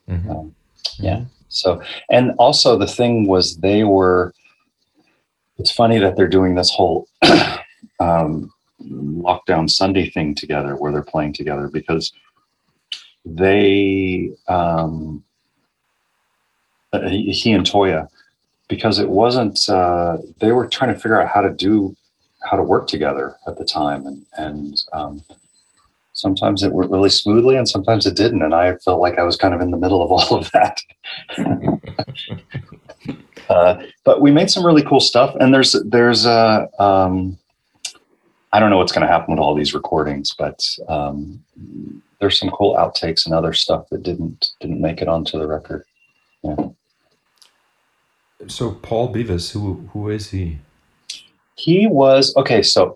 [0.10, 0.30] Mhm.
[0.30, 0.56] Um,
[1.00, 1.24] yeah.
[1.48, 4.34] So and also the thing was they were
[5.58, 7.08] it's funny that they're doing this whole
[8.00, 12.12] um, lockdown Sunday thing together where they're playing together because
[13.26, 15.24] they um,
[16.94, 18.08] uh, he, and Toyah
[18.68, 21.96] because it wasn't uh, they were trying to figure out how to do
[22.44, 25.24] how to work together at the time and and um,
[26.16, 28.42] sometimes it went really smoothly and sometimes it didn't.
[28.42, 30.82] And I felt like I was kind of in the middle of all of that.
[33.48, 37.38] Uh, but we made some really cool stuff and there's there's a um,
[38.56, 41.44] I don't know what's going to happen with all these recordings but um,
[42.20, 45.84] there's some cool outtakes and other stuff that didn't didn't make it onto the record
[46.44, 46.70] Yeah.
[48.48, 50.60] So Paul Beavis, who who is he?
[51.56, 52.96] he was okay so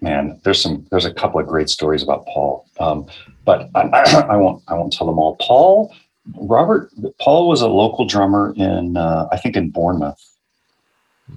[0.00, 3.06] man there's some there's a couple of great stories about paul um,
[3.44, 5.94] but I, I won't i won't tell them all paul
[6.34, 10.22] robert paul was a local drummer in uh, i think in bournemouth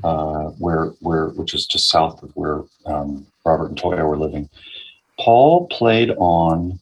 [0.03, 4.49] uh, where where which is just south of where um, robert and toyah were living
[5.19, 6.79] paul played on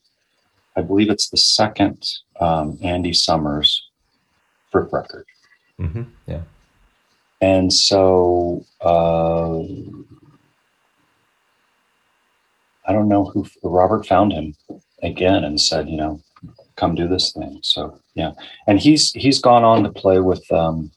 [0.78, 2.06] i believe it's the second
[2.40, 3.90] um, andy summers
[4.72, 5.26] fripp record
[5.78, 6.42] hmm Yeah.
[7.42, 9.60] and so uh,
[12.86, 14.56] I don't know who Robert found him
[15.02, 16.20] again and said, you know,
[16.76, 17.60] come do this thing.
[17.64, 18.32] So yeah,
[18.68, 20.92] and he's he's gone on to play with um,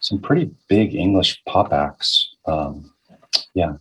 [0.00, 2.34] some pretty big English pop acts.
[2.46, 2.92] Um,
[3.54, 3.74] yeah,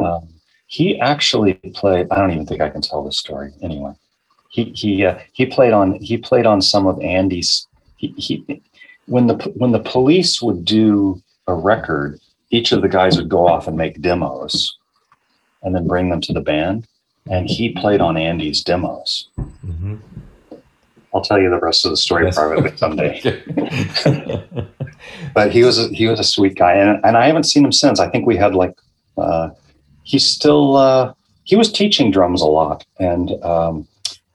[0.00, 0.28] um,
[0.66, 2.06] he actually played.
[2.10, 3.92] I don't even think I can tell this story anyway.
[4.50, 7.66] He he uh, he played on he played on some of Andy's.
[7.96, 8.62] He, he
[9.06, 12.18] when the when the police would do a record,
[12.50, 14.76] each of the guys would go off and make demos,
[15.62, 16.86] and then bring them to the band.
[17.30, 19.28] And he played on Andy's demos.
[19.36, 19.96] hmm
[21.14, 22.36] I'll tell you the rest of the story Yes.
[22.36, 23.20] privately someday.
[25.34, 27.72] But he was a, he was a sweet guy, and and I haven't seen him
[27.72, 28.00] since.
[28.00, 28.74] I think we had like
[29.16, 29.50] uh,
[30.08, 31.12] he's still uh,
[31.44, 33.86] he was teaching drums a lot, and um,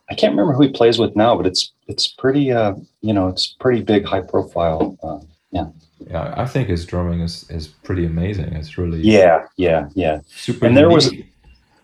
[0.09, 3.27] I can't remember who he plays with now, but it's it's pretty uh, you know
[3.27, 4.97] it's pretty big, high profile.
[5.03, 5.19] Uh,
[5.51, 8.53] yeah, I think his drumming is is pretty amazing.
[8.53, 10.19] It's really yeah, yeah, yeah.
[10.27, 10.65] super.
[10.65, 11.13] And there was-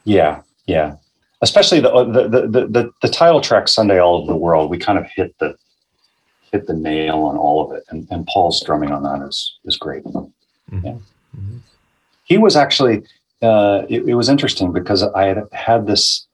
[0.04, 0.96] Yeah, yeah.
[1.42, 4.78] Especially the, the the the the the title track "Sunday All Over the World." We
[4.78, 5.56] kind of hit the
[6.52, 9.78] hit the nail on all of it, and, and Paul's drumming on that is is
[9.78, 10.04] great.
[10.04, 10.32] Mhm.
[10.84, 10.98] yeah.
[11.38, 11.60] Mhm.
[12.26, 13.04] He was actually
[13.42, 16.28] uh, it, it was interesting because I had had this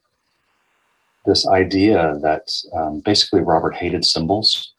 [1.25, 4.73] this idea that um, basically Robert hated cymbals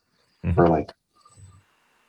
[0.55, 0.93] for like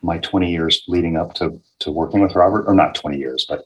[0.03, 3.65] my 20 years leading up to to working with Robert, or not 20 years, but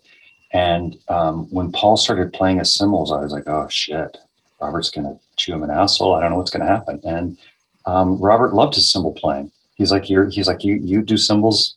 [0.53, 4.17] and um, when Paul started playing his cymbals, I was like, oh shit,
[4.59, 6.15] Robert's gonna chew him an asshole.
[6.15, 6.99] I don't know what's gonna happen.
[7.03, 7.37] And
[7.85, 9.51] um, Robert loved his cymbal playing.
[9.75, 11.75] He's like, you're he's like, you you do cymbals.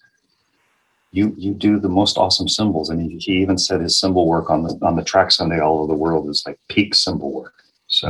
[1.19, 2.91] You you do the most awesome cymbals.
[2.91, 5.77] and he, he even said his cymbal work on the on the track Sunday all
[5.79, 7.55] over the world is like peak cymbal work.
[7.87, 8.09] So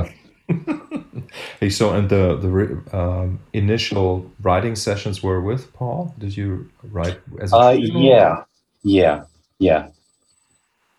[1.61, 2.51] Hey, so and the the
[2.99, 4.09] um, initial
[4.43, 6.15] writing sessions were with Paul.
[6.19, 8.45] Did you write as a Uh, yeah,
[8.83, 9.25] yeah,
[9.59, 9.89] yeah,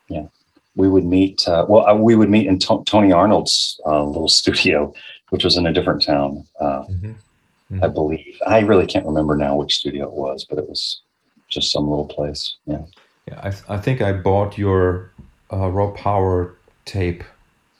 [0.10, 0.26] yeah.
[0.76, 1.48] We would meet.
[1.48, 4.94] Uh, well, uh, we would meet in To- Tony Arnold's uh, little studio,
[5.30, 7.16] which was in a different town, uh, Mhm.
[7.82, 8.36] I believe.
[8.46, 11.02] I really can't remember now which studio it was, but it was
[11.48, 12.56] just some little place.
[12.66, 12.84] Yeah.
[13.28, 15.12] Yeah, I, I think I bought your
[15.52, 16.56] uh, raw power
[16.86, 17.24] tape,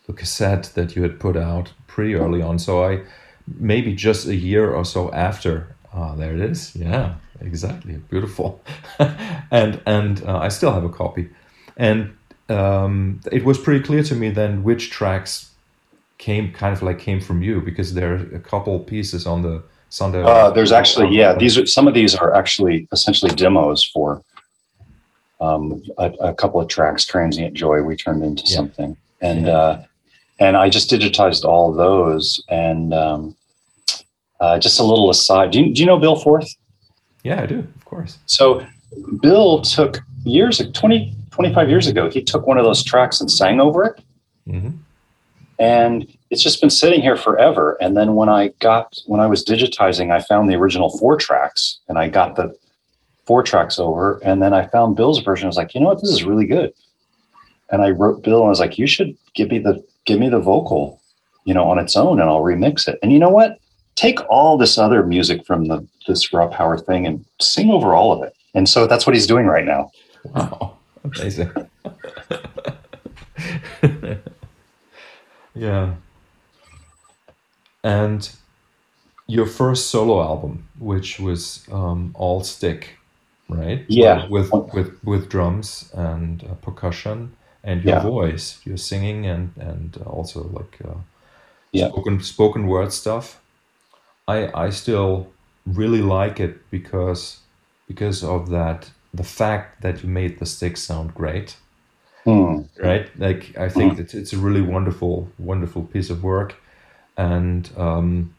[0.08, 2.58] the cassette that you had put out pretty early on.
[2.58, 3.04] So I
[3.48, 5.76] maybe just a year or so after.
[5.94, 6.76] Ah, there it is.
[6.76, 7.96] Yeah, exactly.
[8.10, 8.62] Beautiful.
[9.52, 11.30] and and uh, I still have a copy.
[11.78, 12.16] And
[12.50, 15.52] um, it was pretty clear to me then which tracks
[16.18, 19.62] came kind of like came from you because there are a couple pieces on the
[19.96, 20.22] Sunday.
[20.22, 24.22] Uh, there's actually, yeah, these are some of these are actually essentially demos for
[25.40, 27.06] um, a, a couple of tracks.
[27.06, 28.56] Transient Joy, we turned into Yeah.
[28.58, 29.54] something, and Yeah.
[29.58, 29.84] uh,
[30.40, 32.44] and I just digitized all those.
[32.50, 33.36] And um,
[34.42, 36.50] uh, just a little aside, do you, do you know Bill Forth?
[37.24, 38.18] Yeah, I do, of course.
[38.26, 38.66] So
[39.22, 43.60] Bill took years, 20, 25 years ago, he took one of those tracks and sang
[43.62, 44.02] over it.
[44.50, 44.70] hmm
[45.58, 46.06] and
[46.36, 50.12] it's just been sitting here forever and then when i got when i was digitizing
[50.12, 52.56] i found the original four tracks and i got the
[53.26, 56.02] four tracks over and then i found bill's version i was like you know what
[56.02, 56.74] this is really good
[57.72, 60.30] and i wrote bill and i was like you should give me the give me
[60.30, 61.02] the vocal
[61.46, 63.60] you know on its own and i'll remix it and you know what
[63.96, 68.12] take all this other music from the this raw power thing and sing over all
[68.12, 68.36] of it.
[68.54, 69.92] And so that's what he's doing right now.
[70.26, 71.52] Wow, amazing.
[75.56, 75.96] yeah.
[77.86, 78.30] And
[79.28, 83.00] your first solo album, which was um, all stick,
[83.50, 83.90] right?
[83.90, 84.28] Yeah.
[84.30, 88.02] With with with drums and uh, percussion and your Yeah.
[88.02, 91.02] voice, your singing and and also like uh,
[91.74, 91.90] Yeah.
[91.92, 93.44] spoken spoken word stuff.
[94.28, 97.44] I I still really like it because
[97.88, 101.58] because of that the fact that you made the stick sound great
[102.26, 102.64] Hmm.
[102.82, 106.56] right like i think that it's a really wonderful wonderful piece of work
[107.18, 108.34] and um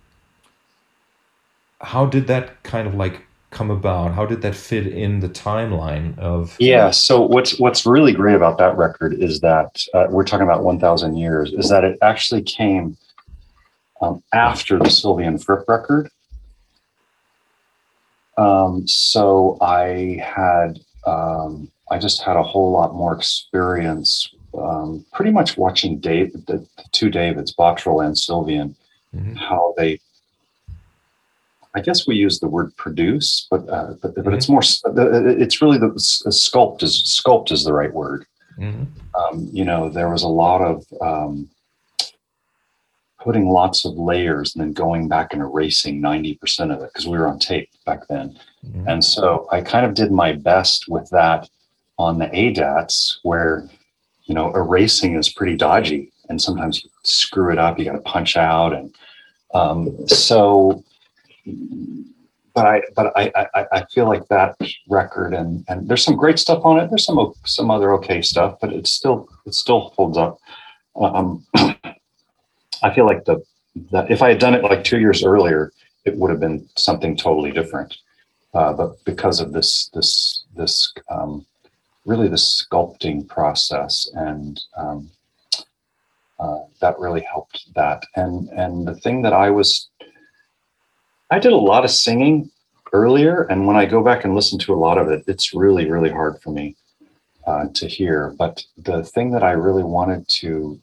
[1.81, 6.19] how did that kind of like come about how did that fit in the timeline
[6.19, 6.91] of Yeah.
[6.91, 11.17] So what's what's really great about that record is that uh, we're talking about 1,000
[11.17, 11.53] years.
[11.53, 12.97] Is that it actually came
[14.03, 16.11] um, after the Sylvian Fripp record.
[18.37, 25.31] Um, so I had um, I just had a whole lot more experience, um, pretty
[25.31, 28.75] much watching Dave, the, the two Davids, Bottrell and Sylvian,
[29.15, 29.37] Mhm.
[29.37, 29.99] how they.
[31.75, 34.63] I guess we use the word produce, but uh, but, but it's more.
[34.63, 38.27] It's really the sculpt is sculpt is the right word
[38.59, 38.87] Mhm.
[39.15, 41.49] um, you know, there was a lot of um,
[43.21, 47.19] putting lots of layers and then going back and erasing 90% of it because we
[47.19, 48.39] were on tape back then.
[48.67, 48.85] Mhm.
[48.87, 51.49] And so I kind of did my best with that
[51.99, 53.69] on the ADATs where,
[54.27, 58.01] you know, erasing is pretty dodgy and sometimes you screw it up, you got to
[58.01, 58.73] punch out.
[58.73, 58.95] And
[59.55, 60.85] um, so,
[62.55, 64.57] but I, but I, I, I feel like that
[64.89, 66.89] record and, and there's some great stuff on it.
[66.91, 70.39] There's some, some other okay stuff, but it still, it still holds up.
[70.97, 73.43] Um, I feel like the,
[73.93, 75.73] that if I had done it like two years earlier,
[76.05, 77.97] it would have been something totally different.
[78.55, 81.45] Uh, but because of this, this, this, um,
[82.07, 85.11] really the sculpting process and, um,
[86.39, 88.03] uh, that really helped that.
[88.15, 89.89] And, and the thing that I was,
[91.31, 92.51] I did a lot of singing
[92.93, 93.43] earlier.
[93.45, 96.11] And when I go back and listen to a lot of it, it's really, really
[96.11, 96.77] hard for me
[97.47, 98.35] uh, to hear.
[98.39, 100.81] But the thing that I really wanted to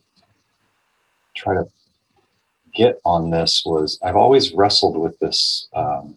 [1.35, 1.65] try to
[2.73, 6.15] get on this was I've always wrestled with this um,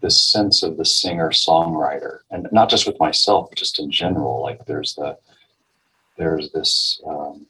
[0.00, 4.42] this sense of the singer songwriter, and not just with myself, but just in general.
[4.42, 5.18] Like there's the
[6.16, 7.46] there's this um,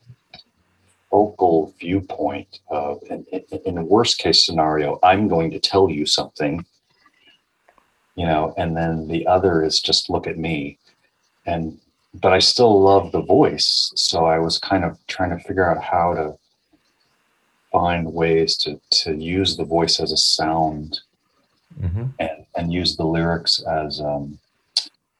[1.10, 3.26] vocal viewpoint of, in,
[3.66, 6.64] in, worst case scenario, I'm going to tell you something,
[8.14, 10.78] you know, and then the other is just look at me,
[11.46, 11.78] and
[12.14, 15.82] but I still love the voice, so I was kind of trying to figure out
[15.82, 16.38] how to
[17.72, 21.00] find ways to to use the voice as a sound
[21.78, 22.12] Mhm.
[22.18, 24.38] and and use the lyrics as um,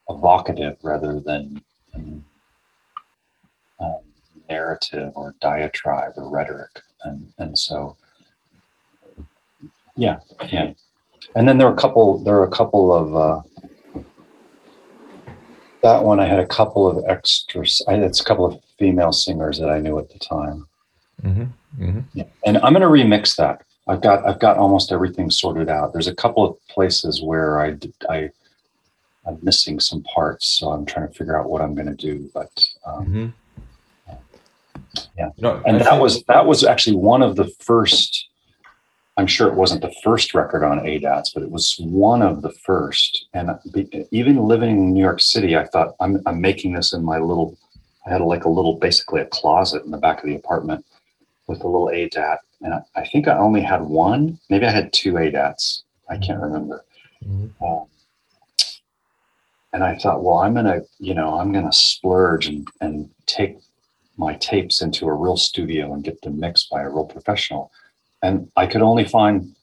[0.09, 1.63] evocative rather than
[1.95, 2.25] um,
[3.79, 3.99] um,
[4.49, 6.71] narrative or diatribe or rhetoric
[7.05, 7.97] and and so
[9.97, 10.73] yeah yeah
[11.37, 13.41] and then there are a couple there are a couple of uh,
[15.83, 19.59] that one I had a couple of extras I it's a couple of female singers
[19.61, 20.67] that I knew at the time
[21.23, 21.49] Mhm.
[21.79, 22.05] Mhm.
[22.15, 22.25] yeah.
[22.47, 23.63] And I'm going to remix that.
[23.91, 25.93] I've got I've got almost everything sorted out.
[25.93, 27.77] There's a couple of places where I
[29.27, 32.31] I'm missing some parts, so I'm trying to figure out what I'm going to do.
[32.33, 32.53] But
[32.87, 33.33] um, Mhm.
[35.17, 35.31] Yeah.
[35.39, 38.29] No, and I that was that was actually one of the first.
[39.17, 42.53] I'm sure it wasn't the first record on ADATs, but it was one of the
[42.53, 43.27] first.
[43.35, 43.51] And
[44.13, 47.57] even living in New York City, I thought I'm I'm making this in my little.
[48.07, 50.87] I had like a little, basically a closet in the back of the apartment
[51.49, 54.39] with a little ADAT, and I, I think I only had one.
[54.49, 55.83] Maybe I had two ADATs.
[56.09, 56.85] I can't remember.
[57.25, 57.51] Mhm.
[57.63, 57.87] Um,
[59.73, 63.59] and I thought, well, I'm gonna, you know, I'm gonna splurge and and take
[64.17, 67.71] my tapes into a real studio and get them mixed by a real professional.
[68.23, 69.55] And I could only find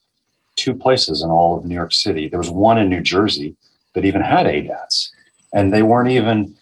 [0.56, 2.28] two places in all of New York City.
[2.28, 3.54] There was one in New Jersey
[3.94, 5.10] that even had ADATs,
[5.52, 6.56] and they weren't even.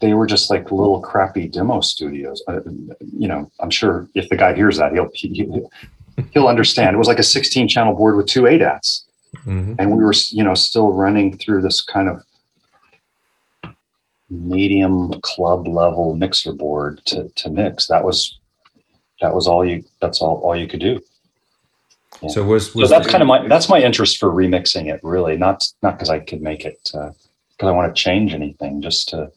[0.00, 2.42] They were just like little crappy demo studios.
[2.46, 2.60] Uh,
[3.16, 5.44] you know, I'm sure if the guy hears that, he'll he,
[6.32, 6.94] he'll understand.
[6.94, 9.04] It was like a 16 channel board with two ADATs
[9.44, 9.76] Mhm.
[9.78, 12.22] and we were you know still running through this kind of
[14.30, 18.38] medium club level mixer board to, to mix that was
[19.20, 20.98] that was all you that's all all you could do
[22.22, 22.28] Yeah.
[22.30, 25.36] So was so was that's kind of my that's my interest for remixing it really
[25.36, 27.14] not not because i could make it because
[27.60, 29.30] i want to change anything just to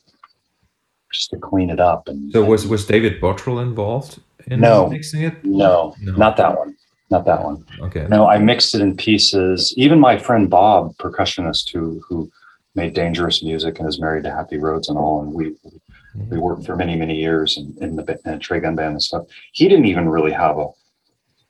[1.12, 4.90] just to clean it up and so was was David Bottrell involved in No.
[4.90, 5.44] mixing it?
[5.44, 6.14] no, No.
[6.14, 6.76] not that one
[7.12, 7.66] not that one.
[7.82, 8.08] Okay.
[8.10, 9.74] No, I mixed it in pieces.
[9.76, 12.32] Even my friend Bob, percussionist who who
[12.74, 16.40] made dangerous music and is married to Happy Rhodes and all, and we we mm-hmm.
[16.40, 19.26] worked for many many years in, in the in a Trey Gunn band and stuff.
[19.52, 20.68] He didn't even really have a.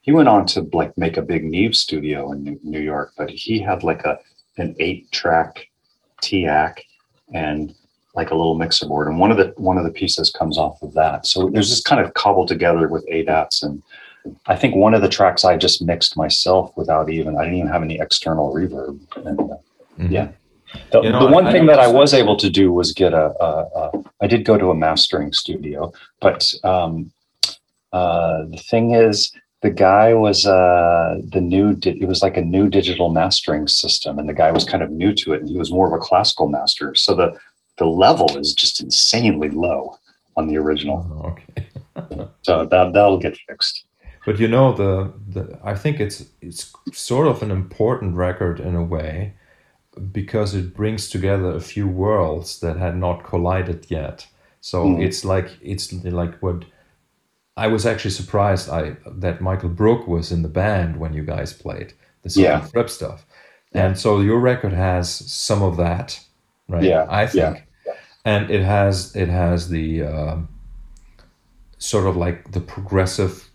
[0.01, 3.29] He went on to like make a big Neve studio in New, New York, but
[3.29, 4.17] he had like a
[4.57, 5.67] an eight track
[6.21, 6.83] TAC
[7.35, 7.75] and
[8.15, 10.81] like a little mixer board, and one of the one of the pieces comes off
[10.81, 11.25] of that.
[11.25, 13.81] So there's this kind of cobbled together with ADATs and.
[14.45, 17.71] I think one of the tracks I just mixed myself without even I didn't even
[17.71, 18.99] have any external reverb.
[19.25, 19.55] And, uh,
[19.99, 20.11] Mhm.
[20.11, 20.27] Yeah.
[20.91, 23.13] The, You know, the one I- thing that I was able to do was get
[23.15, 23.49] a, a,
[23.79, 27.11] a I did go to a mastering studio, but um,
[27.93, 29.31] uh, the thing is,
[29.63, 31.73] the guy was uh, the new.
[31.75, 34.91] Di- it was like a new digital mastering system, and the guy was kind of
[34.91, 36.93] new to it, and he was more of a classical master.
[36.93, 37.37] So the
[37.81, 39.97] the level is just insanely low
[40.37, 40.97] on the original.
[41.11, 41.67] Oh, okay.
[42.47, 43.75] So that that'll get fixed.
[44.25, 44.91] But you know the
[45.35, 46.17] the I think it's
[46.47, 46.61] it's
[46.93, 49.33] sort of an important record in a way
[50.11, 54.27] because it brings together a few worlds that had not collided yet.
[54.61, 55.03] So Mm.
[55.05, 55.85] it's like it's
[56.21, 56.59] like what
[57.65, 61.53] I was actually surprised I that Michael Brook was in the band when you guys
[61.63, 61.89] played
[62.23, 62.61] the Yeah.
[62.71, 63.19] Fripp stuff.
[63.73, 66.19] And so your record has some of that,
[66.69, 66.83] right?
[66.83, 67.55] Yeah, I think.
[67.55, 67.63] yeah.
[68.25, 70.49] And it has it has the um,
[71.77, 73.49] sort of like the progressive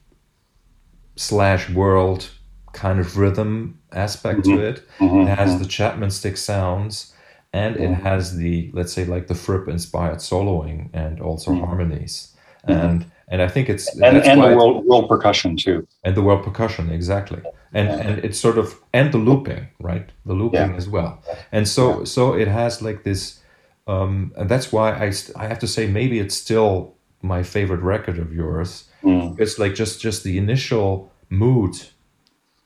[1.16, 2.28] slash world
[2.72, 4.82] kind of rhythm aspect to it.
[4.98, 5.58] Mhm, It has mhm.
[5.60, 7.14] the Chapman stick sounds,
[7.52, 12.34] and it has the let's say like the Fripp inspired soloing and also harmonies.
[12.68, 14.04] And and I think it's Mm-hmm.
[14.04, 15.86] and and the world world percussion too.
[16.04, 17.40] and the world percussion exactly
[17.72, 20.76] and and it's sort of and the looping right the looping Yeah.
[20.76, 23.40] as well and so so it has like this
[23.86, 27.80] um and that's why i st- i have to say maybe it's still my favorite
[27.80, 28.84] record of yours.
[29.02, 29.38] Mm.
[29.40, 31.74] it's like just just the initial mood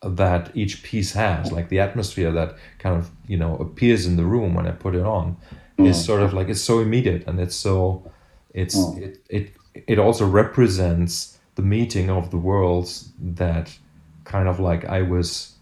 [0.03, 4.25] that each piece has like the atmosphere that kind of you know appears in the
[4.25, 5.37] room when i put it on
[5.79, 8.03] is sort of like it's so immediate and it's so
[8.55, 9.53] it's it, it
[9.87, 13.79] it also represents the meeting of the worlds that
[14.25, 15.55] kind of like i was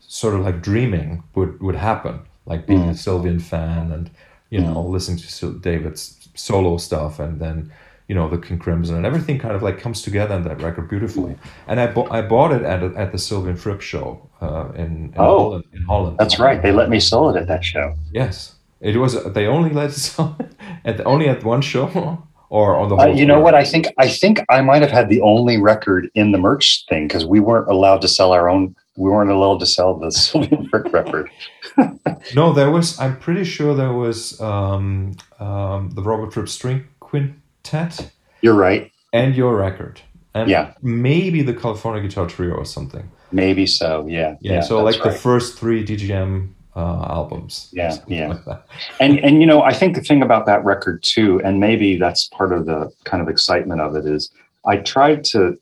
[0.00, 4.10] sort of like dreaming would would happen like being a sylvian fan and
[4.50, 7.70] you know listening to david's solo stuff and then
[8.08, 10.88] you know the king crimson and everything kind of like comes together in that record
[10.88, 11.36] beautifully
[11.66, 14.82] and i bought i bought it at, a, at the sylvian fripp show uh, in,
[14.84, 15.38] in Oh.
[15.38, 16.62] holland in holland That's right.
[16.62, 17.94] They let me sell it at that show.
[18.12, 20.18] yes it was they only let us
[20.84, 21.86] at only at one show
[22.50, 23.54] or on the Uh, you know what?
[23.54, 27.06] I think I think I might have had the only record in the merch thing
[27.08, 28.74] because we weren't allowed to sell our own.
[28.98, 31.30] We weren't allowed to sell the Sylvian Fripp record.
[32.34, 32.98] No, there was.
[32.98, 38.10] I'm pretty sure there was um, um, the Robert Fripp String Quintet
[38.42, 38.90] You're right.
[39.12, 40.00] and your record,
[40.34, 40.74] and Yeah.
[40.82, 43.08] maybe the California Guitar Trio or something.
[43.30, 44.04] Maybe so.
[44.08, 44.34] Yeah.
[44.40, 47.70] Yeah, so that's like the first three DGM uh, albums.
[47.72, 48.36] Yeah, yeah.
[48.46, 48.60] like
[49.00, 52.26] and and you know i think the thing about that record too and maybe that's
[52.28, 54.30] part of the kind of excitement of it is
[54.64, 55.58] i tried to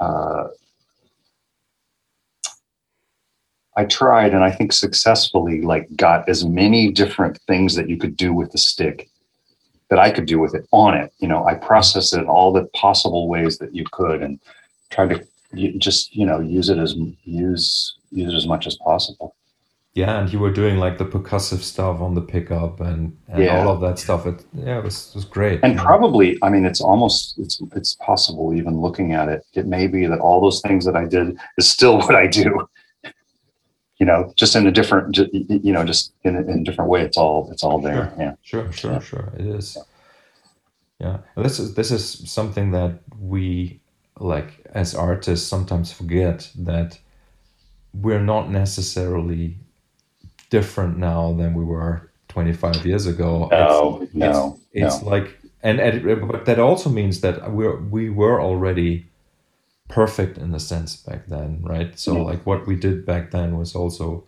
[0.00, 0.44] uh,
[3.76, 8.16] i tried and i think successfully like got as many different things that you could
[8.16, 9.08] do with the stick
[9.88, 12.52] that i could do with it on it you know i processed it in all
[12.52, 14.38] the possible ways that you could and
[14.90, 15.24] tried to
[15.78, 16.94] just you know use it as
[17.24, 19.34] use use it as much as possible
[19.94, 23.58] Yeah, and you were doing like the percussive stuff on the pickup and, and Yeah.
[23.58, 24.24] all of that stuff.
[24.26, 25.58] It yeah, it was, it was great.
[25.64, 29.86] and probably i mean it's almost it's it's possible even looking at it it may
[29.96, 31.26] be that all those things that i did
[31.60, 32.48] is still what i do
[34.00, 37.02] you know just in a different you know just in a, in a different way
[37.02, 38.14] it's all it's all there Sure.
[38.24, 38.98] yeah Sure, sure, Yeah.
[39.00, 39.32] sure.
[39.38, 39.76] It is.
[40.98, 43.80] Yeah, and this is this is something that we
[44.18, 46.98] like as artists sometimes forget that
[47.94, 49.56] we're not necessarily
[50.50, 53.48] different now than we were 25 years ago.
[53.50, 57.78] no it's, no it's, it's no like and, and but that also means that we're
[57.96, 59.06] we were already
[59.90, 62.22] perfect in the sense back then right so Yeah.
[62.30, 64.24] like what we did back then was also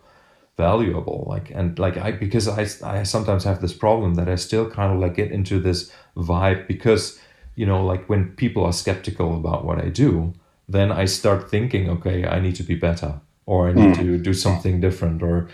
[0.57, 2.61] valuable like and like i because i
[2.99, 6.67] i sometimes have this problem that i still kind of like get into this vibe
[6.67, 7.19] because
[7.55, 10.31] you know like when people are skeptical about what i do
[10.69, 13.97] then i start thinking okay i need to be better or i need Mm.
[13.97, 15.47] to do something different or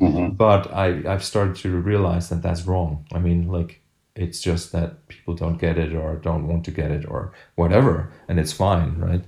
[0.00, 0.36] Mhm.
[0.36, 3.06] but I, I've started to realize that that's wrong.
[3.12, 3.80] I mean, like,
[4.14, 8.12] it's just that people don't get it or don't want to get it or whatever,
[8.28, 9.24] and it's fine, right?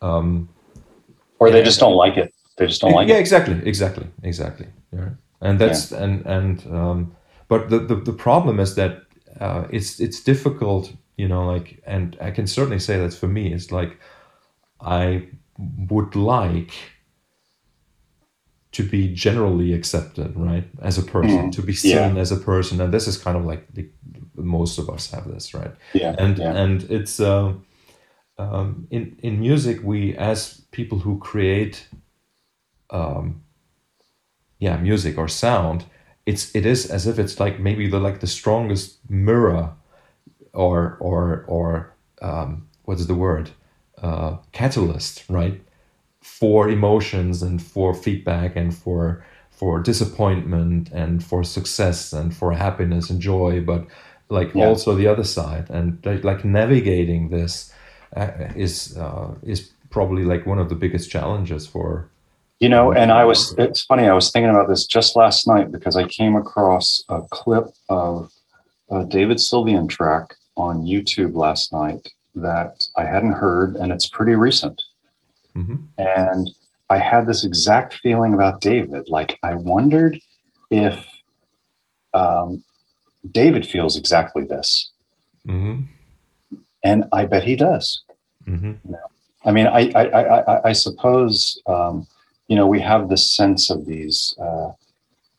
[0.00, 0.48] Um,
[1.38, 4.06] or they just don't like it they just don't like yeah, it Yeah, exactly, exactly,
[4.22, 4.66] exactly.
[4.92, 5.10] Yeah.
[5.40, 7.16] And that's and and um,
[7.48, 9.02] but the, the the problem is that
[9.40, 13.52] uh, it's it's difficult, you know, like, and I can certainly say that for me,
[13.54, 13.98] it's like
[14.80, 15.28] I
[15.88, 16.74] would like
[18.72, 20.64] to be generally accepted, right?
[20.82, 22.20] As a person, Mm, to be seen yeah.
[22.20, 23.88] as a person, and this is kind of like the,
[24.34, 25.72] most of us have this, right?
[25.94, 26.14] Yeah.
[26.18, 26.62] And yeah.
[26.62, 27.66] and it's uh, um,
[28.90, 31.88] in in music we as people who create,
[32.90, 33.42] um,
[34.58, 35.84] yeah, music or sound,
[36.26, 39.72] it's it is as if it's like maybe the like the strongest mirror,
[40.52, 43.50] or or or um, what's the word,
[44.02, 45.60] uh, catalyst, right?
[46.22, 53.10] for emotions and for feedback and for for disappointment and for success and for happiness
[53.10, 53.86] and joy but
[54.28, 54.66] like Yeah.
[54.66, 57.72] also the other side and like, like navigating this
[58.56, 62.08] is uh, is probably like one of the biggest challenges for
[62.60, 65.72] You know, and I was, it's funny, I was thinking about this just last night
[65.72, 68.30] because I came across a clip of
[68.90, 74.34] a David Sylvian track on YouTube last night that I hadn't heard, and it's pretty
[74.34, 74.80] recent.
[75.56, 75.84] Mhm.
[75.98, 76.50] And
[76.88, 79.08] I had this exact feeling about David.
[79.08, 80.20] Like, I wondered
[80.70, 81.06] if
[82.12, 82.62] um,
[83.30, 84.90] David feels exactly this.
[85.46, 85.86] Mhm.
[86.82, 88.02] And I bet he does.
[88.46, 88.78] Mhm.
[89.44, 92.06] I mean, I I I, I, I suppose um,
[92.48, 94.72] you know we have this sense of these uh,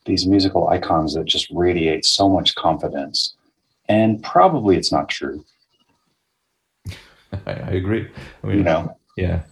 [0.05, 3.35] these musical icons that just radiate so much confidence,
[3.87, 5.43] and probably it's not true.
[7.45, 8.09] I, I agree.
[8.43, 9.43] I mean You know, yeah.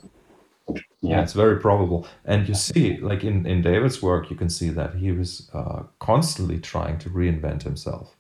[0.68, 0.82] Yeah.
[1.02, 2.06] Yeah, it's very probable.
[2.26, 5.84] And you see like in in david's work you can see that he was uh,
[6.00, 8.16] constantly trying to reinvent himself.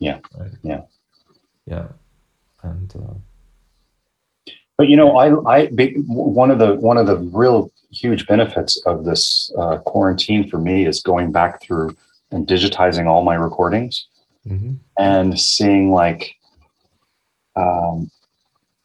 [0.00, 0.50] Yeah, right?
[0.62, 0.80] Yeah.
[1.66, 1.88] yeah
[2.62, 5.66] and uh, but you know, I I
[6.06, 10.86] one of the one of the real huge benefits of this uh, quarantine for me
[10.86, 11.94] is going back through
[12.30, 14.06] and digitizing all my recordings.
[14.46, 14.76] mhm.
[14.98, 16.34] and seeing like
[17.54, 18.10] um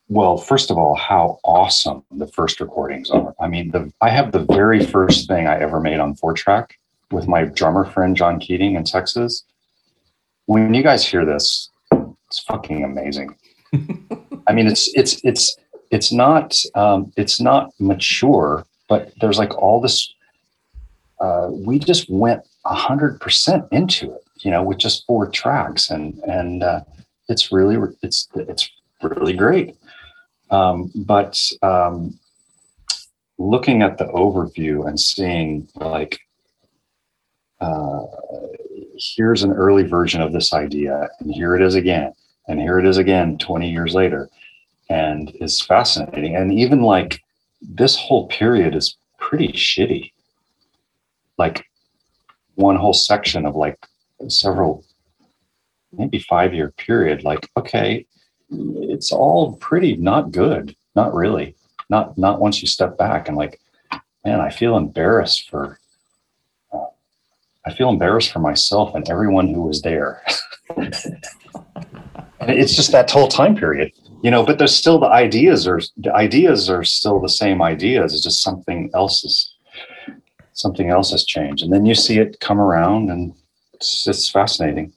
[0.08, 4.32] well first of all how awesome the first recordings are i mean the i have
[4.32, 6.78] the very first thing i ever made on four track
[7.12, 9.46] with my drummer friend john keating in texas
[10.46, 11.70] when you guys hear this
[12.28, 13.36] it's fucking amazing
[14.48, 15.58] i mean it's it's it's
[15.92, 20.14] it's not um it's not mature but there's like all this
[21.20, 26.20] uh we just went hundred percent into it you know, with just four tracks, and
[26.20, 26.82] and uh,
[27.30, 28.70] it's really it's it's
[29.02, 29.76] really great.
[30.50, 32.18] Um, but um,
[33.38, 36.20] looking at the overview and seeing like
[37.60, 38.04] uh,
[38.98, 42.14] here's an early version of this idea, and here it is again,
[42.48, 44.30] and here it is again, twenty years later,
[44.90, 46.36] and is fascinating.
[46.36, 47.22] And even like
[47.62, 50.12] this whole period is pretty shitty.
[51.38, 51.66] Like
[52.56, 53.78] one whole section of like
[54.28, 54.84] several
[55.94, 58.06] maybe five year period like okay
[58.50, 61.56] it's all pretty not good not really
[61.90, 63.60] not not once you step back and like
[64.26, 65.80] man i feel embarrassed for
[66.74, 66.86] uh,
[67.66, 70.24] i feel embarrassed for myself and everyone who was there
[72.40, 73.92] and it's just that whole time period
[74.24, 78.14] you know but there's still the ideas are the ideas are still the same ideas
[78.14, 79.58] it's just something else is
[80.58, 81.64] something else has changed.
[81.64, 83.34] And then you see it come around and
[83.74, 84.92] it's, it's fascinating.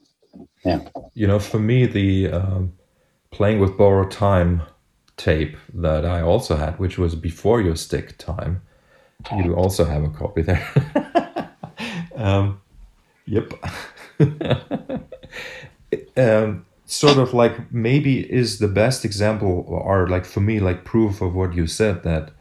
[0.63, 0.81] Yeah.
[1.15, 2.73] you know for me the um,
[3.31, 4.61] playing with borrowed time
[5.17, 8.61] tape that i also had which was before your stick time
[9.43, 10.67] you also have a copy there.
[12.15, 12.61] Um,
[13.25, 13.51] yep.
[16.15, 21.21] Um, sort of like maybe is the best example or like for me like proof
[21.21, 22.31] of what you said that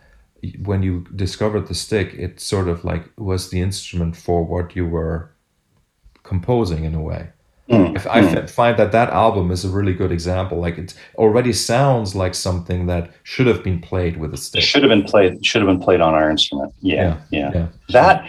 [0.65, 4.85] when you discovered the stick it sort of like was the instrument for what you
[4.85, 5.31] were
[6.25, 7.31] composing in a way.
[7.71, 8.51] Mm, if I mm.
[8.51, 12.87] find that that album is a really good example like it already sounds like something
[12.87, 14.63] that should have been played with a It stick.
[14.65, 16.75] should have been played should have been played on our instrument.
[16.81, 17.67] Yeah yeah, yeah.
[17.91, 18.29] That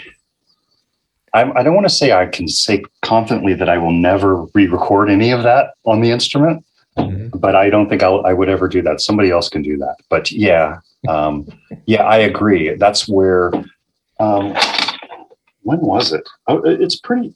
[1.33, 5.09] I'm, i don't want to say i can say confidently that i will never re-record
[5.09, 6.65] any of that on the instrument
[6.97, 7.39] Mhm.
[7.39, 8.99] but i don't think I'll, i would ever do that.
[8.99, 9.95] Somebody else can do that.
[10.09, 11.47] But yeah um,
[11.85, 12.75] yeah i agree.
[12.75, 13.49] That's where
[14.19, 14.53] um,
[15.63, 16.27] when was it?
[16.47, 17.33] Oh it's pretty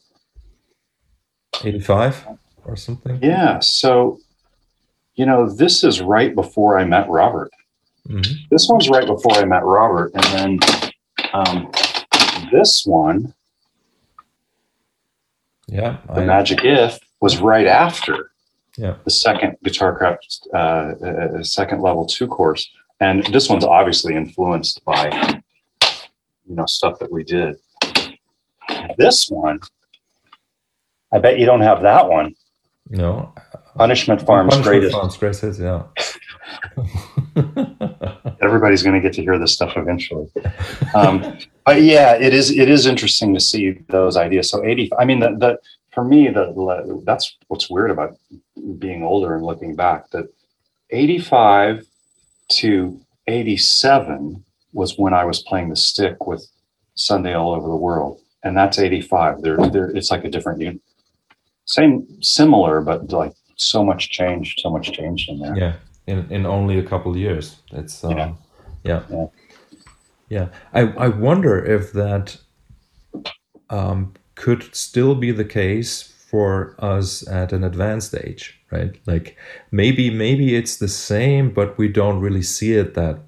[1.64, 2.28] 85
[2.66, 3.18] or something?
[3.22, 4.20] Yeah so
[5.16, 7.50] you know this is right before i met robert.
[8.10, 8.28] Mhm.
[8.52, 10.60] this one's right before I met Robert, and then
[11.34, 11.72] um,
[12.52, 13.34] this one,
[15.68, 18.32] yeah the I, Magic If, was right after
[18.78, 18.95] Yeah.
[19.03, 24.84] the second Guitar Craft uh, uh, second level two course, and this one's obviously influenced
[24.86, 25.09] by
[26.47, 27.55] you know stuff that we did.
[28.97, 29.59] This one,
[31.13, 32.36] I bet you don't have that one.
[32.89, 33.34] no
[33.76, 34.95] Punishment Farm's Punishment greatest.
[34.95, 35.84] Farm's greatest yeah
[38.41, 40.28] everybody's going to get to hear this stuff eventually.
[40.93, 44.49] Um, but yeah, it is it is interesting to see those ideas.
[44.49, 45.59] So eighty, I mean, the, the
[45.91, 48.18] for me, the that's what's weird about
[48.78, 50.09] being older and looking back.
[50.11, 50.28] That
[50.91, 51.86] eighty five
[52.49, 54.43] to eighty seven
[54.74, 56.45] was when I was playing the stick with
[56.93, 59.41] Sunday all over the world, and that's eighty five.
[59.41, 60.82] There, there, it's like a different unit.
[61.66, 65.57] Same, similar, but like so much changed, so much changed in there.
[65.57, 67.57] Yeah, in in only a couple years.
[67.72, 68.34] It's um, yeah.
[68.84, 69.03] yeah.
[69.09, 69.26] yeah.
[70.30, 72.38] Yeah, I, I wonder if that
[73.69, 78.99] um, could still be the case for us at an advanced age, right?
[79.05, 79.38] Like
[79.71, 83.19] maybe maybe it's the same, but we don't really see it that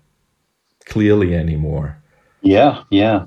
[0.85, 2.01] clearly anymore.
[2.41, 3.25] Yeah, yeah.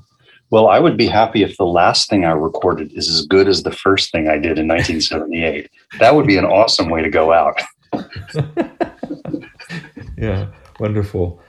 [0.50, 3.62] Well, I would be happy if the last thing I recorded is as good as
[3.62, 5.70] the first thing I did in 1978.
[6.00, 7.60] that would be an awesome way to go out.
[10.18, 10.48] yeah,
[10.80, 11.40] wonderful.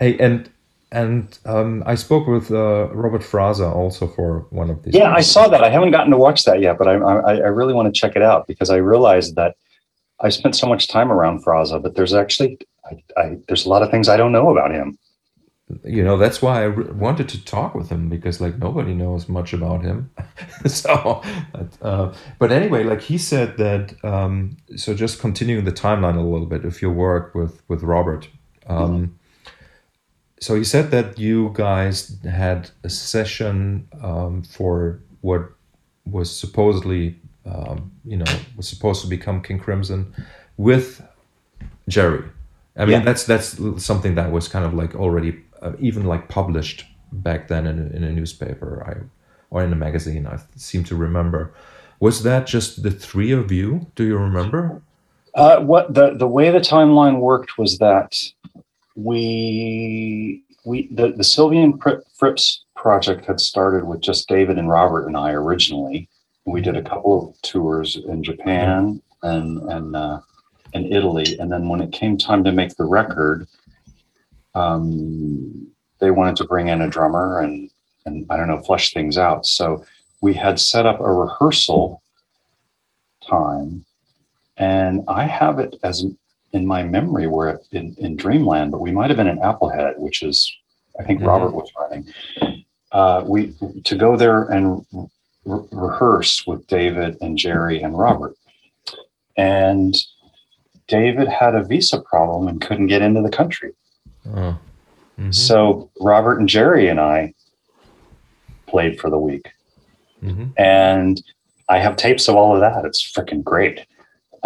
[0.00, 0.50] Hey, and
[0.96, 4.94] and um, I spoke with uh, Robert Fraser also for one of these.
[4.94, 5.62] Yeah, I saw that.
[5.62, 8.16] I haven't gotten to watch that yet, but I, I, I really want to check
[8.16, 9.56] it out because I realized that
[10.20, 12.58] I spent so much time around Fraser, but there's actually
[12.90, 14.98] I, I, there's a lot of things I don't know about him.
[15.84, 19.28] You know, that's why I re- wanted to talk with him because like nobody knows
[19.28, 20.10] much about him.
[20.66, 21.22] so,
[21.52, 24.02] but, uh, but, anyway, like he said that.
[24.02, 28.28] Um, so just continuing the timeline a little bit, if you work with with Robert.
[28.66, 29.12] Um, mm-hmm
[30.40, 35.50] so you said that you guys had a session um, for what
[36.04, 40.14] was supposedly, um, you know, was supposed to become King Crimson
[40.56, 41.02] with
[41.88, 42.24] Jerry.
[42.76, 43.04] I mean, yeah.
[43.04, 47.66] that's that's something that was kind of like already uh, even like published back then
[47.66, 49.06] in, in a newspaper I,
[49.50, 50.26] or in a magazine.
[50.26, 51.54] I seem to remember.
[51.98, 53.90] Was that just the three of you?
[53.94, 54.82] Do you remember?
[55.34, 58.18] Uh, what the the way the timeline worked was that
[58.96, 61.80] we we the, the Sylvian
[62.14, 66.08] Fripp's project had started with just David and Robert and I originally.
[66.46, 70.20] We did a couple of tours in Japan and and uh,
[70.72, 73.46] in Italy, and then when it came time to make the record,
[74.54, 75.68] um,
[76.00, 77.70] they wanted to bring in a drummer and
[78.06, 79.46] and I don't know flush things out.
[79.46, 79.84] So
[80.22, 82.02] we had set up a rehearsal
[83.22, 83.84] time,
[84.56, 86.06] and I have it as
[86.52, 90.22] in my memory we're in, in Dreamland, but we might have been in Applehead, which
[90.22, 90.54] is
[90.98, 91.28] I think mm-hmm.
[91.28, 92.12] Robert was running.
[92.92, 94.84] Uh, we to go there and
[95.44, 98.36] re- rehearse with David and Jerry and Robert,
[99.36, 99.94] and
[100.88, 103.72] David had a visa problem and couldn't get into the country.
[104.28, 104.58] Oh.
[105.18, 105.30] Mm-hmm.
[105.30, 107.34] So Robert and Jerry and I
[108.66, 109.50] played for the week,
[110.22, 110.48] mm-hmm.
[110.56, 111.22] and
[111.68, 112.84] I have tapes of all of that.
[112.84, 113.86] It's freaking great.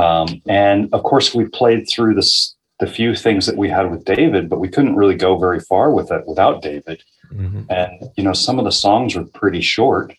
[0.01, 4.05] Um, and of course, we played through this, the few things that we had with
[4.05, 7.03] David, but we couldn't really go very far with it without David.
[7.33, 7.63] Mm-hmm.
[7.69, 10.15] And you know, some of the songs were pretty short,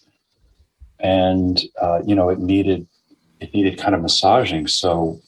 [0.99, 2.88] and uh, you know, it needed
[3.39, 4.67] it needed kind of massaging.
[4.67, 5.19] So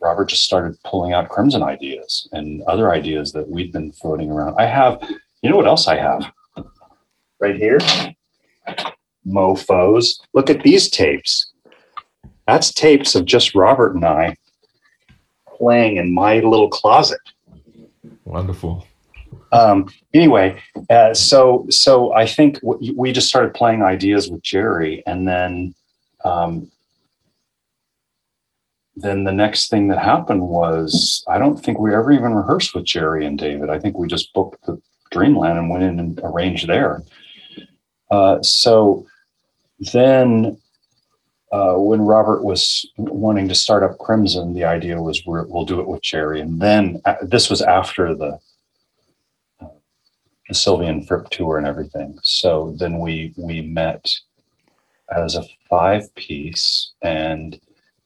[0.00, 4.56] Robert just started pulling out Crimson ideas and other ideas that we'd been floating around.
[4.58, 5.02] I have,
[5.42, 6.30] you know, what else I have
[7.40, 7.78] right here?
[9.26, 10.20] Mofos.
[10.34, 11.51] Look at these tapes.
[12.46, 14.36] That's tapes of just Robert and I
[15.46, 17.20] playing in my little closet.
[18.24, 18.86] Wonderful.
[19.52, 25.02] Um, anyway, uh, so so I think w- we just started playing ideas with Jerry,
[25.06, 25.74] and then
[26.24, 26.70] um,
[28.96, 32.84] then the next thing that happened was I don't think we ever even rehearsed with
[32.84, 33.70] Jerry and David.
[33.70, 34.80] I think we just booked the
[35.10, 37.02] Dreamland and went in and arranged there.
[38.10, 39.06] Uh, so
[39.92, 40.58] then
[41.52, 45.80] uh, when Robert was wanting to start up Crimson, the idea was we will do
[45.80, 46.40] it with Jerry.
[46.40, 48.38] And then uh, this was after the,
[49.60, 49.68] uh,
[50.48, 52.18] the Sylvian Fripp tour and everything.
[52.22, 54.10] So then we we met
[55.14, 57.60] as a five piece, and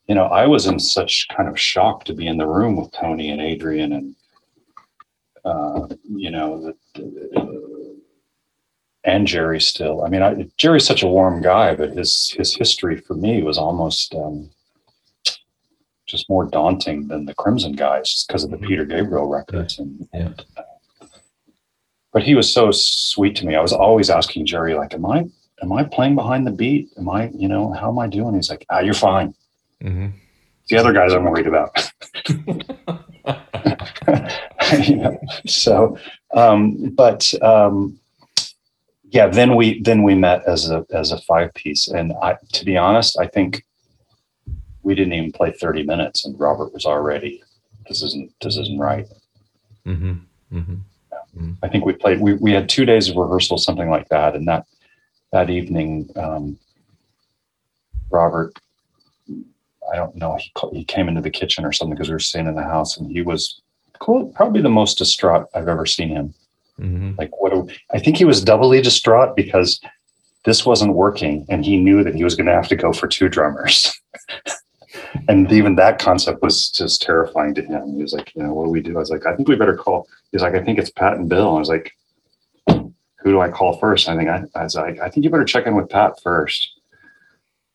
[0.09, 2.91] you know I was in such kind of shock to be in the room with
[2.91, 4.17] Tony and Adrian and
[5.45, 6.75] uh, you know
[9.07, 10.05] and Jerry still.
[10.05, 13.57] I mean, I, Jerry's such a warm guy, but his his history for me was
[13.57, 14.51] almost um,
[16.07, 18.67] just more daunting than the Crimson guys, just because of the mm-hmm.
[18.67, 19.79] Peter Gabriel records.
[19.79, 20.21] And, yeah.
[20.21, 20.63] and uh,
[22.13, 23.55] but he was so sweet to me.
[23.55, 25.27] I was always asking Jerry, like, "Am I
[25.63, 26.91] am I playing behind the beat?
[26.99, 29.35] Am I, you know, how am I doing?" He's like, "Ah, you're fine."
[29.83, 30.09] Mm-hmm.
[30.69, 31.93] The other guys I'm worried about.
[34.89, 35.97] you know, so,
[36.35, 37.33] um, but.
[37.41, 38.01] Um,
[39.11, 42.65] yeah, then we then we met as a as a five piece, and I, to
[42.65, 43.65] be honest, I think
[44.83, 47.43] we didn't even play thirty minutes, and Robert was already
[47.89, 49.07] this isn't this isn't right.
[49.87, 50.15] Mm-hmm.
[50.53, 51.53] Mm-hmm.
[51.63, 52.21] I think we played.
[52.21, 54.67] We we had two days of rehearsal, something like that, and that
[55.33, 56.59] that evening, um,
[58.11, 58.59] Robert,
[59.29, 62.47] I don't know, he he came into the kitchen or something because we were staying
[62.47, 63.61] in the house, and he was
[63.99, 66.35] cool, probably the most distraught I've ever seen him.
[66.81, 67.13] Mm-hmm.
[67.19, 67.53] Like what?
[67.53, 69.81] do- I think he was doubly distraught because
[70.45, 73.09] this wasn't working, and he knew that he was going to have to go for
[73.09, 73.93] two drummers.
[75.29, 77.97] and even that concept was just terrifying to him.
[77.97, 78.97] He was like, you know, what do we do?
[78.97, 80.07] I was like, I think we better call.
[80.33, 81.57] He's like, I think it's Pat and Bill.
[81.57, 81.93] I was like,
[82.69, 84.09] who do I call first?
[84.09, 86.79] I think I, I was like, I think you better check in with Pat first.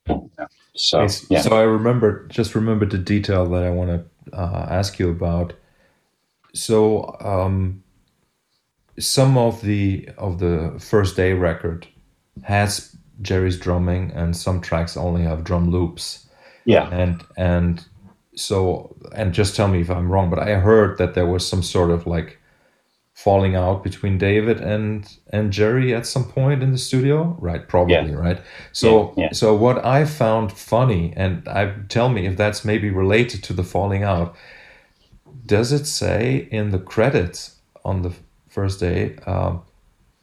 [0.07, 0.47] Yeah.
[0.73, 4.97] So yeah, So I remember, just remembered the detail that I want to uh, ask
[4.97, 5.53] you about.
[6.53, 7.83] So um,
[8.99, 11.87] some of the of the first day record
[12.43, 16.27] has Jerry's drumming, and some tracks only have drum loops.
[16.65, 17.85] yeah, And and
[18.35, 21.63] so and just tell me if I'm wrong, but I heard that there was some
[21.63, 22.37] sort of like
[23.13, 27.67] falling out between David and and Jerry at some point in the studio, right?
[27.67, 28.11] Probably, Yeah.
[28.13, 28.41] right?
[28.71, 29.31] So Yeah, yeah.
[29.33, 33.63] so what I found funny, and I tell me if that's maybe related to the
[33.63, 34.35] falling out.
[35.45, 38.13] Does it say in the credits on the
[38.51, 39.61] first day, um,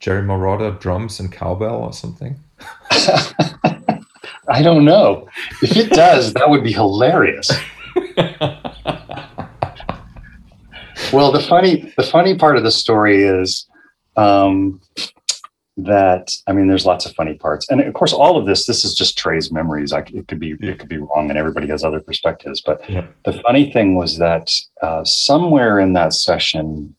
[0.01, 2.39] Jerry Marotta drums and cowbell or something?
[4.51, 5.29] I don't know
[5.63, 6.33] if it does.
[6.35, 7.51] that would be hilarious.
[11.13, 13.67] well, the funny the funny part of the story is
[14.17, 14.81] um,
[15.77, 18.85] that I mean, there's lots of funny parts, and of course, all of this this
[18.85, 19.93] is just Trey's memories.
[19.93, 22.61] I, it could be it could be wrong, and everybody has other perspectives.
[22.61, 23.07] But Yeah.
[23.25, 24.53] the funny thing was that
[24.83, 26.95] uh, somewhere in that session,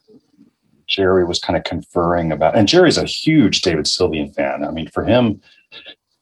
[0.90, 4.66] Jerry was kind of conferring about, and Jerry's a huge David Sylvian fan.
[4.66, 5.42] I mean, for him,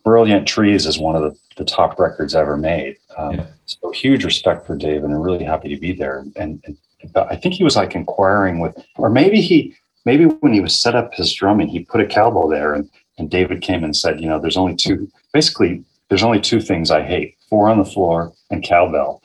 [0.03, 2.97] Brilliant Trees is one of the, the top records ever made.
[3.17, 3.47] Um, Yeah.
[3.65, 6.19] So huge respect for David and really happy to be there.
[6.37, 6.77] And, and
[7.15, 10.95] I think he was like inquiring with, or maybe he, maybe when he was set
[10.95, 14.29] up his drumming, he put a cowbell there and, and David came and said, you
[14.29, 18.31] know, there's only two, basically, there's only two things I hate four on the floor
[18.49, 19.21] and cowbell.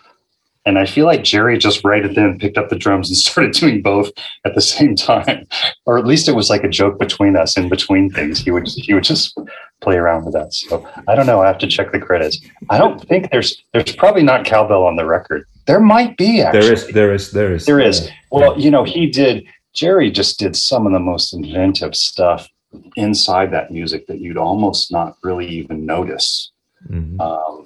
[0.65, 3.53] And I feel like Jerry just right at then picked up the drums and started
[3.53, 4.11] doing both
[4.45, 5.47] at the same time,
[5.87, 7.57] or at least it was like a joke between us.
[7.57, 9.37] In between things, he would he would just
[9.81, 10.53] play around with that.
[10.55, 11.43] So I don't know.
[11.43, 12.39] I have to check the credits.
[12.71, 15.45] I don't think there's there's probably not cowbell on the record.
[15.67, 16.61] There might be actually.
[16.61, 18.09] There is, there is, there is, There is.
[18.31, 19.45] Well, you know, he did.
[19.75, 22.49] Jerry just did some of the most inventive stuff
[22.97, 26.51] inside that music that you'd almost not really even notice
[26.91, 27.21] Mhm.
[27.21, 27.62] um,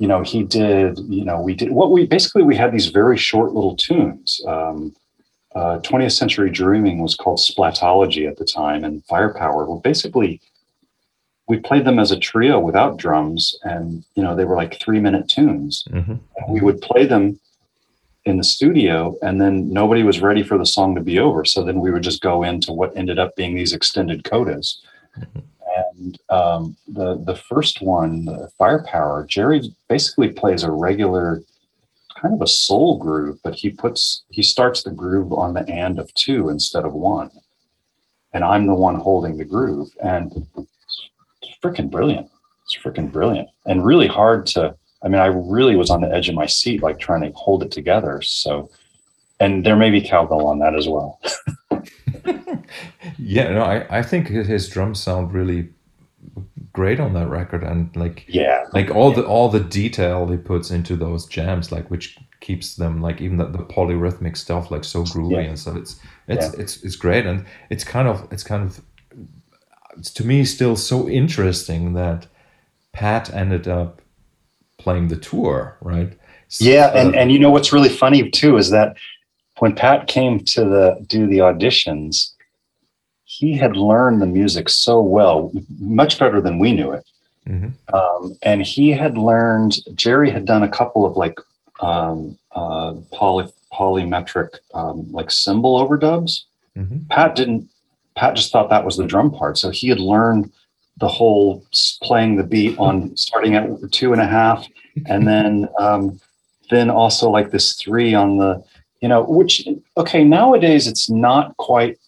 [0.00, 3.16] you know he did you know we did what we basically we had these very
[3.18, 4.40] short little tunes.
[4.48, 4.96] Um,
[5.54, 10.40] uh, 20th century dreaming was called splatology at the time and firepower were basically
[11.48, 15.00] we played them as a trio without drums and you know they were like three
[15.00, 16.20] minute tunes Mhm.
[16.48, 17.38] we would play them
[18.26, 21.64] in the studio and then nobody was ready for the song to be over so
[21.64, 24.76] then we would just go into what ended up being these extended codas
[25.76, 31.42] and um, the the first one the firepower jerry basically plays a regular
[32.20, 35.98] kind of a soul groove but he puts he starts the groove on the and
[35.98, 37.30] of two instead of one
[38.32, 42.28] and i'm the one holding the groove and it's freaking brilliant
[42.64, 46.28] it's freaking brilliant and really hard to I mean, I really was on the edge
[46.28, 48.20] of my seat, like trying to hold it together.
[48.22, 48.70] So,
[49.38, 51.20] and there may be cowbell on that as well.
[53.18, 55.68] Yeah, no, I, I think his drums sound really
[56.72, 58.64] great on that record, and like Yeah.
[58.72, 63.00] like all the all the detail he puts into those jams, like which keeps them
[63.02, 65.48] like even the, the polyrhythmic stuff like so groovy Yeah.
[65.50, 65.76] and stuff.
[65.76, 68.80] It's it's it's it's great, and it's kind of it's kind of
[69.96, 72.26] it's to me still so interesting that
[72.92, 74.00] Pat ended up
[74.78, 76.12] playing the tour, right?
[76.58, 76.90] Yeah.
[76.94, 78.96] And, Uh, and you know, what's really funny too, is that
[79.60, 82.32] when Pat came to the, do the auditions,
[83.24, 87.04] he had learned the music so well, much better than we knew it.
[87.46, 87.72] mhm.
[87.92, 91.38] Um, and he had learned, Jerry had done a couple of like,
[91.80, 96.44] um, uh, poly, polymetric, um, like cymbal overdubs.
[96.76, 97.08] Mhm.
[97.08, 97.68] Pat didn't.
[98.16, 99.56] Pat just thought that was the drum part.
[99.56, 100.50] So he had learned
[100.98, 101.64] the whole
[102.02, 104.66] playing the beat on starting at two and a half,
[105.06, 106.20] and then um,
[106.70, 108.62] then also like this three on the,
[109.00, 111.98] you know, which okay nowadays it's not quite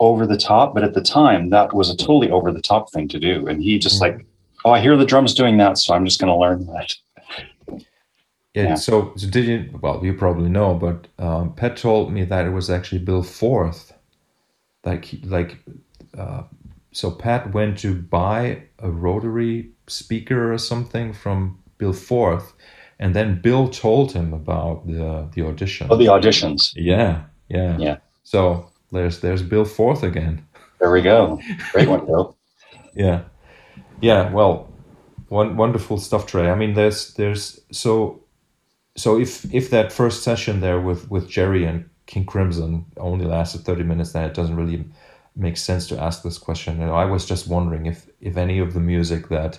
[0.00, 3.08] over the top, but at the time that was a totally over the top thing
[3.08, 3.46] to do.
[3.46, 4.00] And he just Mhm.
[4.02, 4.26] like,
[4.64, 6.94] oh, I hear the drums doing that, so I'm just going to learn that.
[8.54, 8.74] Yeah, Yeah.
[8.74, 9.78] So, so did you?
[9.82, 13.92] Well, you probably know, but um, Pat told me that it was actually Bill Forth.
[14.84, 15.58] Like, like,
[16.16, 16.42] uh,
[16.92, 22.54] so Pat went to buy a rotary speaker or something from Bill Forth,
[22.98, 25.88] and then Bill told him about the the audition.
[25.90, 26.72] Oh, the auditions.
[26.74, 27.96] yeah, yeah, Yeah.
[28.24, 30.46] So there's there's Bill Forth again.
[30.80, 31.40] There we go.
[31.72, 32.36] Great one, Bill.
[32.94, 33.22] yeah,
[34.00, 34.32] yeah.
[34.32, 34.72] Well,
[35.28, 36.50] one wonderful stuff, Trey.
[36.50, 38.22] I mean, there's there's so
[38.96, 43.64] so if if that first session there with with Jerry and King Crimson only lasted
[43.64, 44.84] thirty minutes, then it doesn't really
[45.34, 46.80] make sense to ask this question.
[46.80, 49.58] And I was just wondering if if any of the music that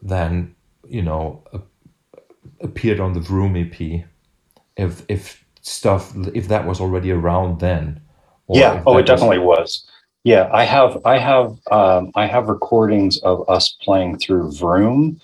[0.00, 0.54] then
[0.88, 1.42] you know
[2.60, 4.04] appeared on the Vroom EP,
[4.76, 8.00] if if stuff if that was already around then.
[8.48, 8.82] yeah.
[8.86, 9.86] Oh, it definitely was, was.
[10.24, 15.20] Yeah, I have I have um, I have recordings of us playing through Vroom.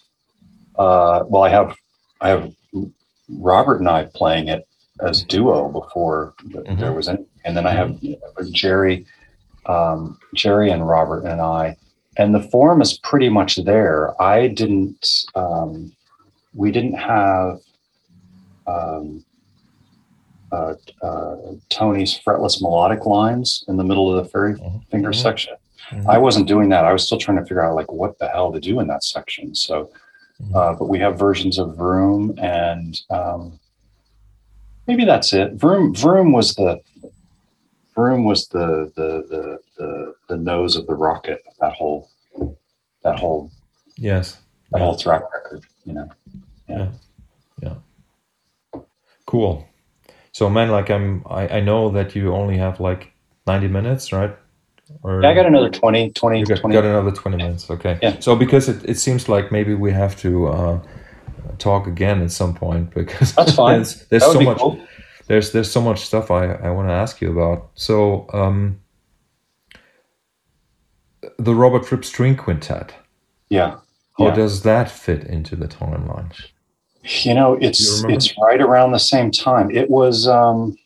[0.76, 1.76] Uh, well, I have
[2.20, 2.52] I have
[3.28, 4.66] Robert and I playing it
[5.00, 6.80] as duo before mm-hmm.
[6.80, 9.06] there was any, and then I have know, Jerry,
[9.66, 11.76] um, Jerry and Robert and I,
[12.16, 14.20] and the form is pretty much there.
[14.20, 15.92] I didn't, um,
[16.54, 17.60] we didn't have
[18.66, 19.24] um,
[20.52, 21.36] uh, uh,
[21.68, 24.78] Tony's fretless melodic lines in the middle of the fairy mm-hmm.
[24.90, 25.22] finger mm-hmm.
[25.22, 25.54] section.
[25.90, 26.10] Mm-hmm.
[26.10, 26.84] I wasn't doing that.
[26.84, 29.04] I was still trying to figure out like what the hell to do in that
[29.04, 29.54] section.
[29.54, 29.90] So
[30.42, 30.56] Mm-hmm.
[30.56, 33.58] Uh, but we have versions of Vroom, and um,
[34.86, 35.54] maybe that's it.
[35.54, 36.80] Vroom Vroom was the
[37.94, 41.42] Vroom was the the the the, the nose of the rocket.
[41.60, 42.08] That whole
[43.02, 43.50] that whole
[43.96, 44.38] yes
[44.70, 44.84] that yeah.
[44.84, 45.64] whole track record.
[45.84, 46.08] You know.
[46.68, 46.88] Yeah.
[47.62, 47.74] yeah.
[49.26, 49.66] Cool.
[50.32, 53.12] So man, like I'm, I, I know that you only have like
[53.46, 54.36] 90 minutes, right?
[55.02, 56.74] Or yeah, I got another 20, 20, you got, 20.
[56.74, 57.70] got another 20 minutes.
[57.70, 57.98] Okay.
[58.02, 58.18] Yeah.
[58.20, 60.80] So because it, it seems like maybe we have to uh,
[61.58, 63.74] talk again at some point because that's fine.
[63.76, 64.80] there's, there's so much, cool.
[65.26, 67.70] there's, there's so much stuff I, I want to ask you about.
[67.74, 68.80] So, um,
[71.38, 72.94] the Robert Fripp String Quintet.
[73.48, 73.78] Yeah.
[74.18, 74.34] How yeah.
[74.34, 76.32] does that fit into the timeline?
[77.08, 79.70] You know, it's you it's right around the same time.
[79.70, 80.76] It was um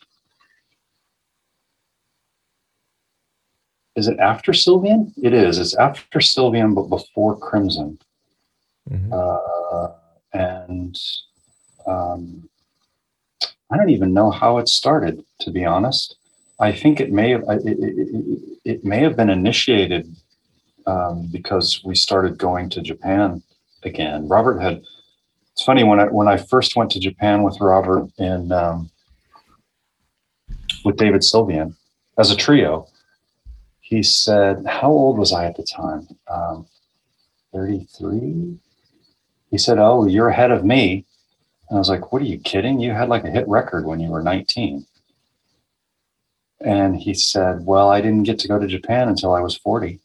[3.96, 5.12] is it after Sylvian?
[5.20, 5.58] It is.
[5.58, 7.98] It's after Sylvian, but before Crimson.
[8.88, 9.12] Mm-hmm.
[9.12, 9.88] Uh,
[10.32, 10.98] and
[11.86, 12.48] um,
[13.70, 16.16] I don't even know how it started, to be honest.
[16.60, 20.14] I think it may have it, it, it may have been initiated
[20.86, 23.42] um, because we started going to Japan
[23.82, 24.28] again.
[24.28, 24.82] Robert had.
[25.62, 28.90] It's funny when I when I first went to Japan with Robert and um,
[30.84, 31.76] with David Sylvian
[32.18, 32.88] as a trio
[33.92, 36.08] he said, How old was I at the time?
[36.26, 36.66] Um,
[37.52, 38.58] 33?
[39.50, 41.04] He said, Oh, you're ahead of me.
[41.68, 42.80] And I was like, What are you kidding?
[42.80, 44.86] You had like a hit record when you were 19.
[46.64, 50.00] And he said, Well, I didn't get to go to Japan until I was 40.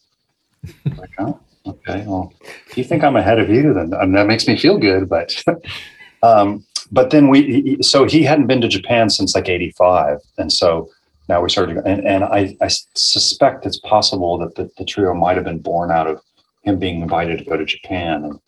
[0.97, 2.03] Like, oh, okay.
[2.05, 2.33] Well,
[2.75, 5.09] you think I'm ahead of you, then I mean, that makes me feel good.
[5.09, 5.43] But,
[6.23, 10.19] um, but then we, so he hadn't been to Japan since like 85.
[10.37, 10.89] And so
[11.29, 15.35] now we started, and, and I, I suspect it's possible that the, the trio might
[15.35, 16.21] have been born out of
[16.63, 18.39] him being invited to go to Japan, and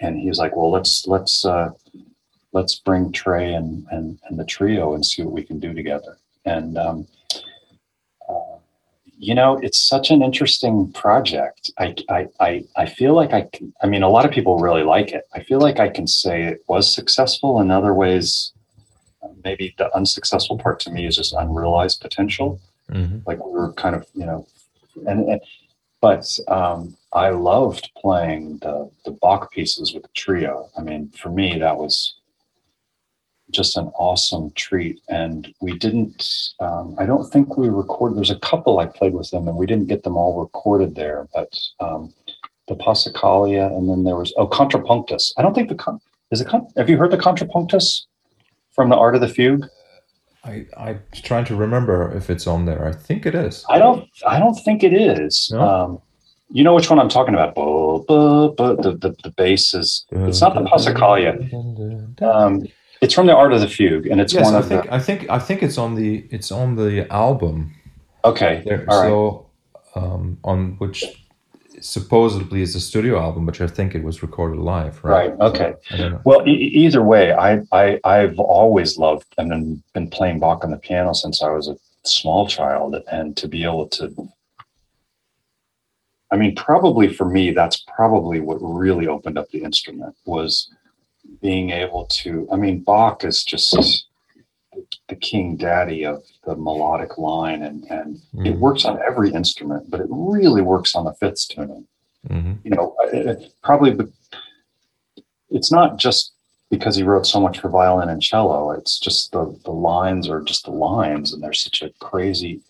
[0.00, 1.70] and he was like, well, let's let's uh,
[2.52, 6.18] let's bring Trey and, and and the trio and see what we can do together.
[6.44, 7.06] And um,
[9.18, 11.70] you know, it's such an interesting project.
[11.78, 14.82] I, I I I feel like I can, I mean, a lot of people really
[14.82, 15.24] like it.
[15.34, 17.60] I feel like I can say it was successful.
[17.60, 18.52] In other ways,
[19.42, 22.60] maybe the unsuccessful part to me is just unrealized potential.
[22.90, 23.20] Mm-hmm.
[23.26, 24.46] Like we were kind of, you know,
[25.06, 25.40] and, and
[26.00, 30.68] but um, I loved playing the the Bach pieces with the trio.
[30.76, 32.15] I mean, for me, that was
[33.50, 35.00] just an awesome treat.
[35.08, 36.26] And we didn't.
[36.60, 38.18] Um, I don't think we recorded.
[38.18, 41.28] There's a couple I played with them, and we didn't get them all recorded there.
[41.34, 42.12] But um,
[42.68, 45.32] the Passacaglia, and then there was oh Contrapunctus.
[45.36, 46.48] I don't think the con- is it.
[46.48, 48.06] Con- have you heard the Contrapunctus?
[48.76, 49.66] from the Art of the Fugue?
[50.44, 52.86] I I'm trying to remember if it's on there.
[52.86, 53.64] I think it is.
[53.68, 54.08] I don't.
[54.24, 55.50] I don't think it is.
[55.52, 55.60] No?
[55.60, 55.98] Um,
[56.50, 57.56] you know which one I'm talking about?
[57.56, 60.06] Bo, bo, bo, the, the the bass is.
[60.12, 62.22] It's not the Passacaglia.
[62.22, 62.68] Um,
[63.00, 64.94] it's from the Art of the Fugue, and it's yes, one I of think, the.
[64.94, 67.74] I think I think it's on the it's on the album.
[68.24, 68.62] Okay.
[68.66, 69.46] There, All so
[69.96, 70.04] right.
[70.04, 71.04] um, on which
[71.80, 75.30] supposedly is a studio album, which I think it was recorded live, right?
[75.30, 75.40] Right.
[75.40, 75.74] Okay.
[75.90, 80.64] So, well, e- either way, I, I I've always loved and been, been playing Bach
[80.64, 84.28] on the piano since I was a small child, and to be able to,
[86.30, 90.70] I mean, probably for me, that's probably what really opened up the instrument was
[91.40, 92.48] being able to.
[92.52, 94.06] I mean, Bach is just
[95.08, 98.46] the king daddy of the melodic line and and mm-hmm.
[98.46, 101.86] it works on every instrument but it really works on the fifth tuning
[102.28, 102.52] mm-hmm.
[102.62, 103.96] you know it, probably
[105.48, 106.34] it's not just
[106.70, 110.42] because he wrote so much for violin and cello it's just the the lines are
[110.42, 112.60] just the lines and there's such a crazy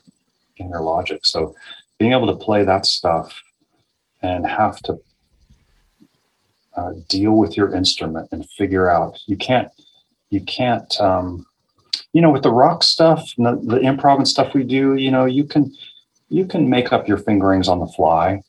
[0.58, 1.24] inner logic.
[1.24, 1.54] So
[1.98, 3.42] being able to play that stuff
[4.22, 4.98] and have to
[6.76, 9.18] uh, deal with your instrument and figure out.
[9.26, 9.68] You can't
[10.30, 11.46] you can't um,
[12.12, 15.24] you know with the rock stuff the, the improv and stuff we do you know
[15.24, 15.72] you can
[16.28, 18.42] you can make up your fingerings on the fly.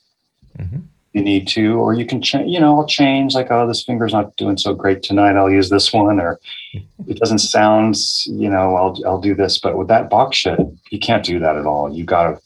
[0.58, 0.82] Mhm.
[1.12, 4.12] you need to or you can change you know i'll change like oh this finger's
[4.12, 6.40] not doing so great tonight i'll use this one or
[7.06, 7.94] it doesn't sound
[8.26, 9.58] you know i'll i'll do this.
[9.58, 10.58] But with that Bach shit
[10.90, 11.94] you can't do that at all.
[11.94, 12.40] You gotta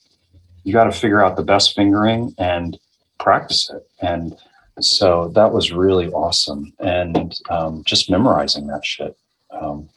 [0.65, 2.79] you gotta figure out the best fingering and
[3.19, 3.83] practice it.
[4.01, 4.37] And
[4.81, 9.17] so that was really awesome and um, just memorizing that shit
[9.51, 9.89] um,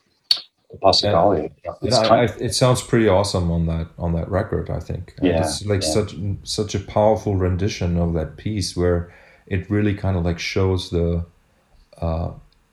[0.72, 1.52] the Passacaglia,
[1.82, 4.70] it's And I, kind I, it sounds pretty awesome on that on that record.
[4.70, 5.14] I think.
[5.18, 5.90] And Yeah, it's like yeah.
[5.90, 9.14] such such a powerful rendition of that piece where
[9.48, 11.26] it really kind of like shows the
[12.02, 12.32] uh,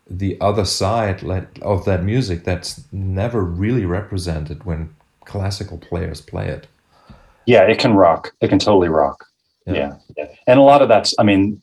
[0.09, 4.95] the other side like, of that music that's never really represented when
[5.25, 6.67] classical players play it.
[7.47, 9.27] yeah it can rock it can totally rock
[9.67, 9.73] Yeah.
[9.75, 10.27] yeah, yeah.
[10.49, 11.63] and a lot of that's i mean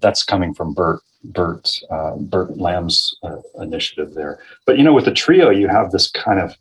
[0.00, 4.38] that's coming from bert bert uh, bert Lams' uh, initiative there.
[4.66, 6.56] But you know with the trio you have this kind of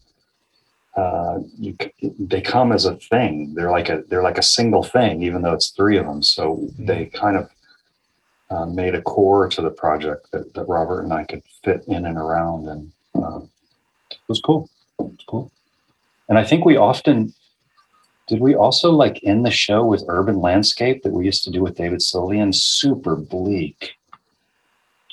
[0.95, 3.53] uh, you, they come as a thing.
[3.53, 6.23] They're like a they're like a single thing even though it's three of them.
[6.23, 7.49] So they kind of
[8.49, 12.05] uh, made a core to the project that, that robert and i could fit in
[12.05, 13.49] and around and um,
[14.09, 14.69] it was cool.
[14.99, 15.51] It was cool.
[16.29, 17.33] And i think we often
[18.27, 21.61] did we also like end the show with urban landscape that we used to do
[21.61, 22.53] with David Sylvian?
[22.53, 23.93] Super bleak,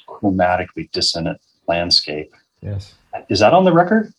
[0.08, 2.32] chromatically dissonant landscape.
[2.60, 2.94] Yes.
[3.28, 4.12] Is that on the record?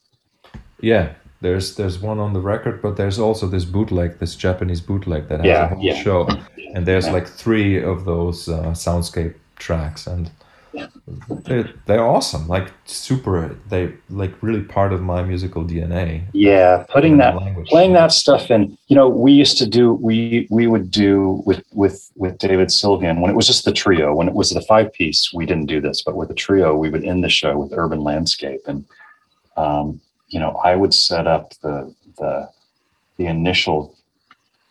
[0.80, 1.14] Yeah.
[1.41, 5.39] There's there's one on the record, but there's also this bootleg, this Japanese bootleg that
[5.41, 6.02] has Yeah, a whole yeah.
[6.02, 6.28] show,
[6.74, 7.12] and there's Yeah.
[7.14, 10.32] like three of those uh, soundscape tracks, and.
[11.43, 12.47] They're, they're awesome.
[12.47, 16.23] Like super, they like really part of my musical DNA.
[16.34, 17.67] Yeah, putting that, language.
[17.67, 18.78] playing that stuff in.
[18.88, 23.21] You know, we used to do we we would do with with with David Sylvian
[23.21, 24.13] when it was just the trio.
[24.13, 26.89] When it was the five piece, we didn't do this, but with the trio, we
[26.89, 28.86] would end the show with urban landscape, and
[29.57, 32.49] um, you know, I would set up the the
[33.17, 33.95] the initial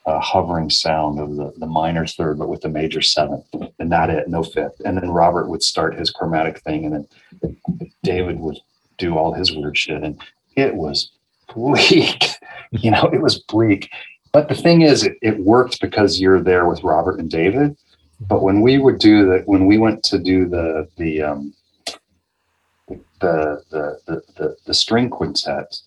[0.06, 3.46] uh, hovering sound of the, the minor third, but with the major seventh,
[3.78, 4.80] and that it, no fifth.
[4.84, 7.08] And then Robert would start his chromatic thing, and
[7.40, 7.56] then
[8.02, 8.58] David would
[8.98, 10.02] do all his weird shit.
[10.02, 10.20] And
[10.56, 11.10] it was
[11.54, 12.22] bleak.
[12.70, 13.90] you know, it was bleak.
[14.32, 17.76] But the thing is, it, it worked because you're there with Robert and David.
[18.20, 21.54] But when we would do that, when we went to do the, the, um,
[23.20, 25.78] the, the, the, the, the string quintet,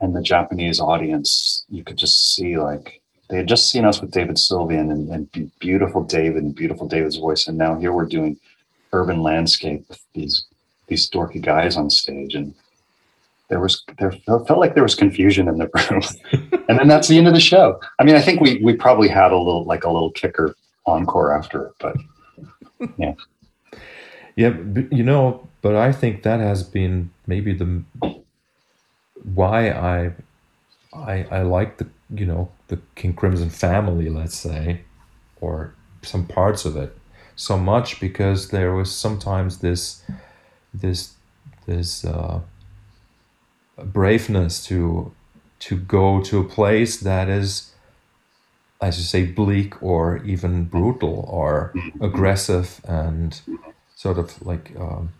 [0.00, 4.10] and the Japanese audience, you could just see like they had just seen us with
[4.10, 8.36] David Sylvian and, and beautiful David and beautiful David's voice, and now here we're doing
[8.92, 10.44] urban landscape with these
[10.88, 12.54] these dorky guys on stage, and
[13.48, 17.18] there was there felt like there was confusion in the room, and then that's the
[17.18, 17.80] end of the show.
[17.98, 20.54] I mean, I think we we probably had a little like a little kicker
[20.86, 21.96] encore after it, but
[22.96, 23.14] Yeah,
[24.36, 24.56] yeah,
[24.90, 27.82] you know, but I think that has been maybe the
[29.22, 30.12] why I
[30.92, 34.82] I I like the you know the King Crimson family, let's say,
[35.40, 36.96] or some parts of it
[37.36, 40.02] so much because there was sometimes this
[40.74, 41.14] this
[41.66, 42.40] this uh,
[43.78, 45.12] braveness to
[45.60, 47.72] to go to a place that is
[48.82, 53.40] as you say bleak or even brutal or aggressive and
[53.94, 55.10] sort of like um,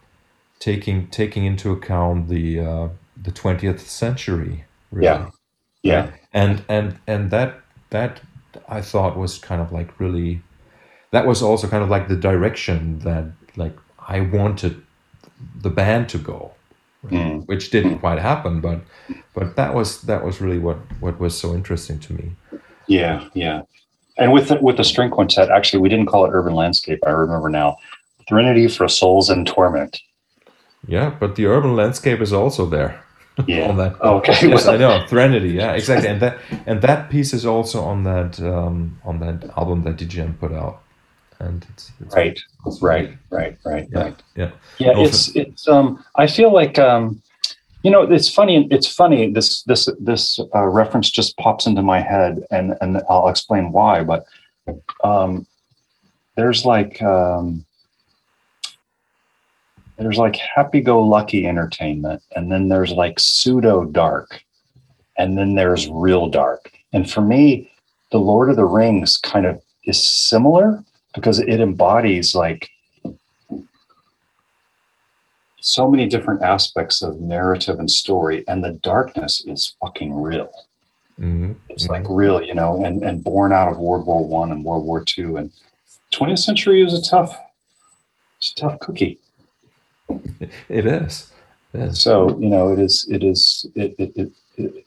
[0.59, 2.89] taking taking into account the uh,
[3.23, 5.07] the 20th century really.
[5.07, 5.31] Yeah.
[5.83, 7.61] yeah, and and and that
[7.91, 8.21] that
[8.69, 10.41] i thought was kind of like really
[11.13, 13.25] that was also kind of like the direction that
[13.57, 13.77] like
[14.09, 14.83] i wanted
[15.63, 16.53] the band to go
[17.07, 17.47] Mm.
[17.47, 18.79] which didn't quite happen but
[19.35, 22.27] but that was that was really what what was so interesting to me
[22.89, 23.63] yeah, yeah.
[24.19, 26.99] And with the, with the string quintet, actually, we didn't call it urban landscape.
[27.07, 27.77] I remember now.
[28.29, 29.99] Threnody for Souls in Torment.
[30.89, 33.03] yeah but the urban landscape is also there
[33.47, 33.69] Yeah.
[33.69, 34.49] on that Okay.
[34.49, 38.05] yes well, i know threnody yeah exactly and that and that piece is also on
[38.05, 40.83] that um on that album that dgm put out
[41.41, 44.23] and it's, it's Right, it's right, right, right, yeah right.
[44.37, 45.69] yeah Yeah, Also- it's it's.
[45.69, 47.23] Um, I feel like um,
[47.83, 48.69] you know, it's funny.
[48.71, 49.33] It's funny.
[49.33, 54.05] This this this uh, reference just pops into my head, and and I'll explain why.
[54.05, 54.27] But
[55.03, 55.47] um,
[56.37, 57.65] there's like um,
[60.01, 64.43] there's like happy-go-lucky entertainment, and then there's like pseudo dark,
[65.19, 66.73] and then there's real dark.
[66.95, 67.71] And for me,
[68.11, 70.83] the Lord of the Rings kind of is similar
[71.15, 72.71] because it embodies like
[75.61, 80.51] so many different aspects of narrative and story, and the darkness is fucking real.
[81.19, 81.57] Mhm.
[81.69, 84.87] It's like real, you know, and and born out of World War One and World
[84.87, 85.53] War Two, and
[86.11, 87.37] 20th century is a tough,
[88.39, 89.19] it's a tough cookie.
[90.69, 91.31] It is.
[91.73, 92.01] It is.
[92.03, 94.87] So you know, it is, it is, it it, it, it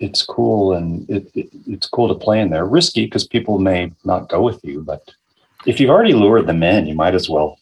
[0.00, 2.66] it's cool and it, it it's cool to play in there.
[2.66, 5.02] Risky because people may not go with you, but
[5.66, 7.58] if you've already lured them in, you might as well.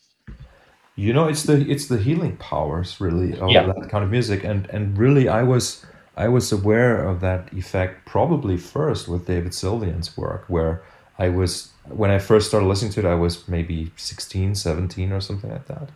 [0.96, 3.66] You know, it's the it's the healing powers really of Yeah.
[3.66, 5.84] that kind of music, and and really, I was
[6.16, 10.82] I was aware of that effect probably first with David Sylvian's work, where
[11.18, 15.20] I was when I first started listening to it, I was maybe 16, 17 or
[15.20, 15.88] something like that,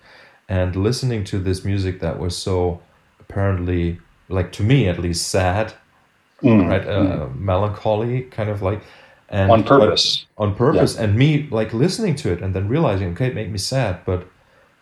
[0.48, 2.82] and listening to this music that was so
[3.20, 3.98] apparently
[4.28, 5.74] like to me at least sad,
[6.42, 7.22] Mm, right, mm.
[7.22, 8.82] uh, melancholy, kind of like,
[9.28, 10.26] and on purpose.
[10.38, 13.58] on purpose and me like listening to it and then realizing okay it made me
[13.58, 14.28] sad but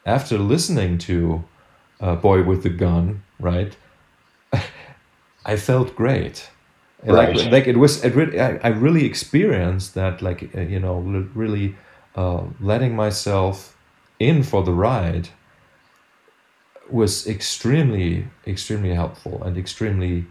[0.05, 1.43] after listening to
[2.01, 3.77] uh, boy with the gun right
[5.45, 6.51] i felt great
[7.07, 7.37] Right.
[7.37, 11.01] like like it was it really, I, I really experienced that like uh, you know
[11.35, 11.77] really
[12.17, 13.77] uh, letting myself
[14.19, 15.29] in for the ride
[16.91, 20.27] was extremely extremely helpful and extremely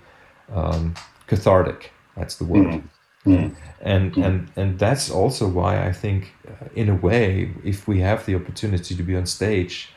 [0.54, 0.94] um,
[1.28, 2.84] cathartic that's the word
[3.26, 3.56] Mm, mm.
[3.82, 8.26] and and and that's also why I think, uh, in a way, if we have
[8.26, 9.90] the opportunity to be on stage,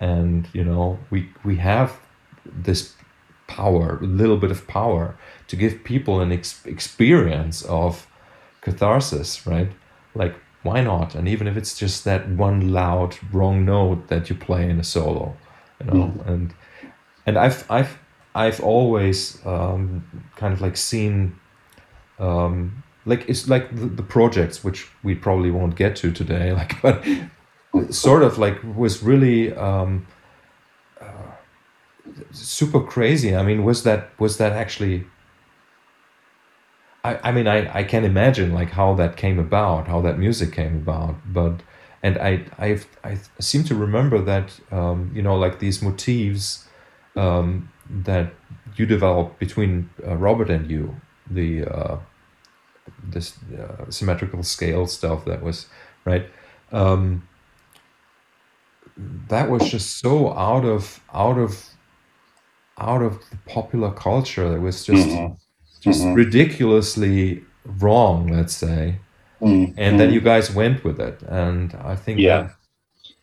[0.00, 1.92] and you know, we we have
[2.44, 2.94] this
[3.46, 5.16] power, a little bit of power,
[5.48, 8.06] to give people an ex- experience of
[8.62, 9.70] catharsis, right?
[10.14, 11.14] Like, why not?
[11.14, 14.84] And even if it's just that one loud wrong note that you play in a
[14.84, 15.36] solo,
[15.86, 16.54] you know, and
[17.26, 17.98] and I've I've
[18.34, 21.38] I've always um, kind of like seen
[22.18, 26.80] um, like it's like the, the projects which we probably won't get to today like
[26.82, 27.04] but
[27.90, 30.06] sort of like was really um,
[31.00, 31.32] uh,
[32.30, 33.34] super crazy.
[33.34, 35.04] I mean was that was that actually
[37.04, 40.52] I, I mean I, I can imagine like how that came about how that music
[40.52, 41.60] came about but
[42.02, 46.68] and I I I seem to remember that um, you know like these motifs
[47.16, 48.34] um, that
[48.74, 51.00] you developed between uh, Robert and you
[51.30, 51.98] the uh,
[53.02, 55.68] this uh, symmetrical scale stuff that was
[56.04, 56.28] right
[56.72, 57.28] um,
[58.96, 61.68] that was just so out of out of
[62.78, 65.36] out of the popular culture that was just Mhm.
[65.80, 66.14] just Mhm.
[66.14, 69.00] ridiculously wrong let's say
[69.42, 72.42] Mm, and then you guys went with it and i think Yeah.
[72.42, 72.54] that-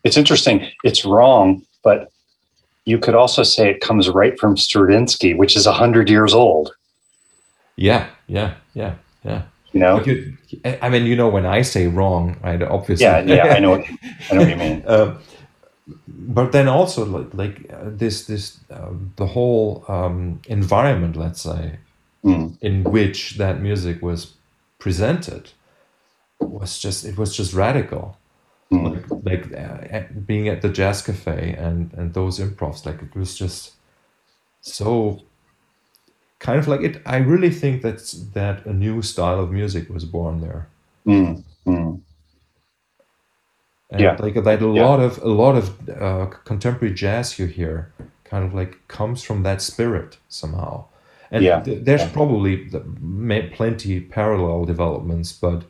[0.04, 0.66] It's interesting.
[0.84, 1.98] It's wrong, but
[2.86, 6.66] you could also say it comes right from Stravinsky, which is a hundred years old.
[7.76, 8.94] yeah yeah yeah
[9.24, 9.42] yeah
[9.72, 9.94] You know?
[10.06, 10.14] You,
[10.86, 13.56] i mean you know when i say wrong right obviously Yeah, yeah.
[13.56, 13.70] I know.
[13.76, 13.84] What,
[14.30, 14.82] I know what you mean.
[14.86, 15.06] Uh,
[16.36, 21.78] but then also like, like uh, this this uh, the whole um, environment let's say
[22.24, 24.20] Mm, in which that music was
[24.78, 25.42] presented
[26.40, 28.16] was just it was just radical
[28.72, 33.14] mm, like like uh, being at the jazz cafe and and those improvs like it
[33.14, 33.72] was just
[34.60, 35.20] so
[36.38, 40.04] kind of like it i really think that's that a new style of music was
[40.04, 40.68] born there
[41.06, 42.00] mm, mm.
[43.90, 44.16] and Yeah.
[44.18, 44.86] like that a Yeah.
[44.86, 47.92] lot of a lot of uh, contemporary jazz you hear
[48.24, 50.84] kind of like comes from that spirit somehow
[51.30, 51.60] and Yeah.
[51.62, 52.12] th- there's Yeah.
[52.12, 52.70] probably
[53.56, 55.64] plenty parallel developments but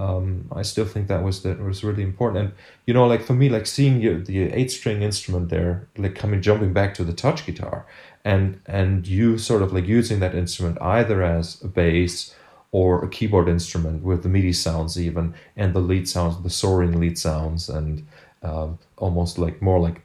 [0.00, 0.24] um,
[0.60, 2.52] I still think that was that was really important and
[2.86, 6.40] you know like for me like seeing you, the eight string instrument there like coming
[6.48, 7.78] jumping back to the touch guitar
[8.24, 12.34] and and you sort of like using that instrument either as a bass
[12.72, 16.98] or a keyboard instrument with the MIDI sounds even and the lead sounds the soaring
[17.00, 18.06] lead sounds and
[18.42, 20.00] um, almost like more like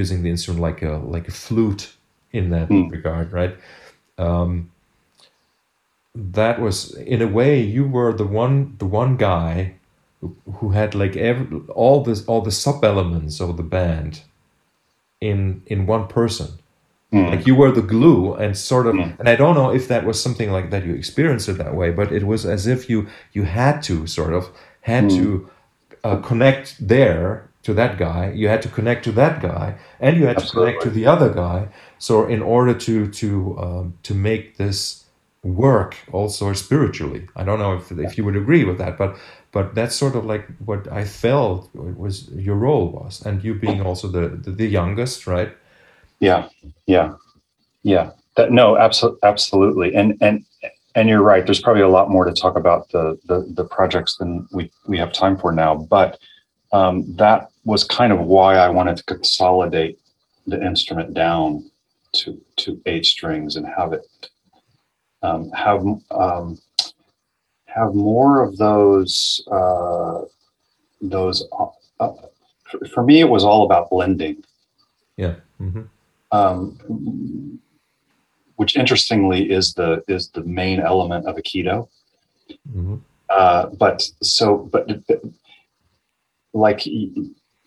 [0.00, 1.84] using the instrument like a like a flute
[2.32, 2.90] in that Mm.
[2.90, 3.54] regard right
[4.18, 4.70] um,
[6.14, 9.74] that was in a way you were the one the one guy
[10.56, 14.22] who, had like every, all this all the sub elements of the band
[15.20, 16.48] in in one person
[17.12, 17.28] Mm.
[17.30, 19.18] like you were the glue and sort of Mm.
[19.18, 21.90] and i don't know if that was something like that you experienced it that way
[21.90, 24.50] but it was as if you you had to sort of
[24.82, 25.16] had Mm.
[25.18, 25.50] to
[26.04, 30.26] uh, connect there to that guy you had to connect to that guy and you
[30.26, 31.66] had to connect to the other guy
[31.98, 33.28] so in order to to
[33.58, 35.04] um, to make this
[35.42, 39.16] work also spiritually i don't know if, if you would agree with that but
[39.52, 43.80] but that's sort of like what i felt was your role was and you being
[43.80, 45.52] also the the, the youngest right
[46.20, 46.48] Yeah,
[46.86, 47.14] yeah,
[47.82, 48.10] yeah.
[48.36, 49.94] That no, absolutely, absolutely.
[49.94, 50.44] And and
[50.94, 51.44] and you're right.
[51.44, 54.98] There's probably a lot more to talk about the the, the projects than we we
[54.98, 55.74] have time for now.
[55.74, 56.18] But
[56.72, 59.98] um, that was kind of why I wanted to consolidate
[60.46, 61.70] the instrument down
[62.12, 64.06] to to eight strings and have it
[65.22, 66.58] um, have um,
[67.66, 70.22] have more of those uh,
[71.00, 71.46] those.
[71.98, 72.12] Uh,
[72.94, 74.44] for, me, it was all about blending.
[75.16, 75.36] Yeah.
[75.58, 75.82] hmm
[76.32, 77.60] um,
[78.56, 81.88] which interestingly is the is the main element of Aikido.
[82.72, 82.96] hmm
[83.28, 84.88] Uh, but so, but
[86.52, 86.80] like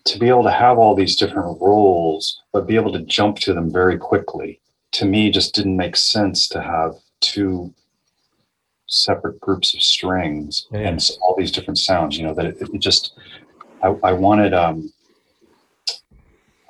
[0.04, 3.54] to be able to have all these different roles, but be able to jump to
[3.54, 4.60] them very quickly,
[4.92, 6.92] to me, just didn't make sense to have
[7.24, 7.72] two
[8.86, 10.80] separate groups of strings Yeah.
[10.88, 12.16] and all these different sounds.
[12.18, 13.14] You know that it, it just,
[13.82, 14.92] I, I wanted, um,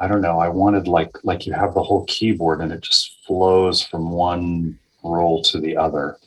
[0.01, 3.19] I don't know, I wanted like like you have the whole keyboard and it just
[3.27, 6.19] flows from one role to the other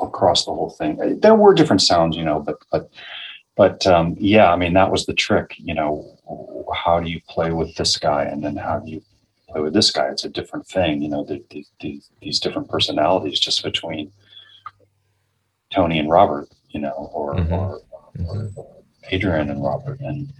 [0.00, 1.18] across the whole thing.
[1.20, 2.90] There were different sounds, you know, but but
[3.56, 5.54] but um, yeah, I mean that was the trick.
[5.58, 6.18] You know,
[6.74, 9.02] how do you play with this guy, and then how do you
[9.52, 10.08] play with this guy?
[10.08, 11.02] It's a different thing.
[11.02, 14.12] You know, the, the, the, these different personalities just between
[15.70, 16.48] Tony and Robert.
[16.70, 17.52] You know, or, Mhm.
[17.52, 17.80] or,
[18.16, 18.56] Mhm.
[18.56, 18.66] or
[19.10, 20.32] Adrian and Robert, and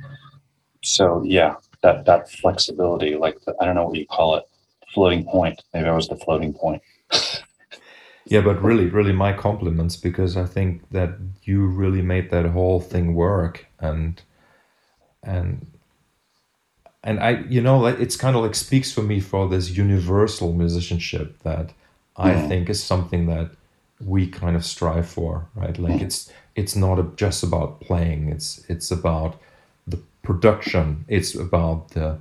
[0.83, 4.45] so yeah, that that flexibility, like the, I don't know what you call it,
[4.95, 5.63] floating point.
[5.75, 6.83] Maybe I was the floating point.
[8.25, 12.81] Yeah, but really, really, my compliments because I think that you really made that whole
[12.81, 14.23] thing work, and
[15.25, 15.67] and
[17.05, 20.53] and I, you know, like it's kind of like speaks for me for this universal
[20.53, 21.73] musicianship that
[22.17, 22.49] I Mhm.
[22.49, 23.51] think is something that
[24.05, 25.79] we kind of strive for, right?
[25.79, 26.03] Like Mhm.
[26.03, 29.37] it's it's not just about playing; it's it's about
[29.87, 32.19] the production, it's about the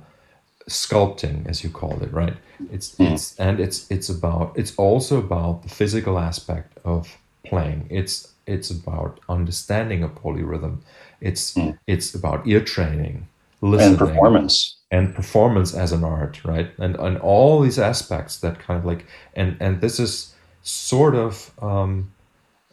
[0.68, 2.36] sculpting, as you call it, right?
[2.72, 3.12] It's Mm.
[3.12, 7.86] it's and it's it's about it's also about the physical aspect of playing.
[7.90, 10.78] It's it's about understanding a polyrhythm.
[11.20, 11.56] It's
[11.86, 13.26] it's about ear training,
[13.62, 14.76] listening, And performance.
[14.90, 16.70] and performance as an art, right?
[16.78, 21.50] And and all these aspects that kind of like and and this is sort of
[21.62, 22.12] um,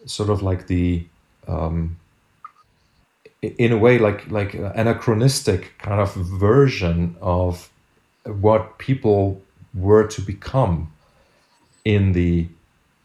[0.06, 1.06] sort of like the
[1.48, 1.98] um,
[3.42, 7.70] in a way like like anachronistic kind of version of
[8.26, 9.42] what people
[9.74, 10.92] were to become
[11.86, 12.48] in the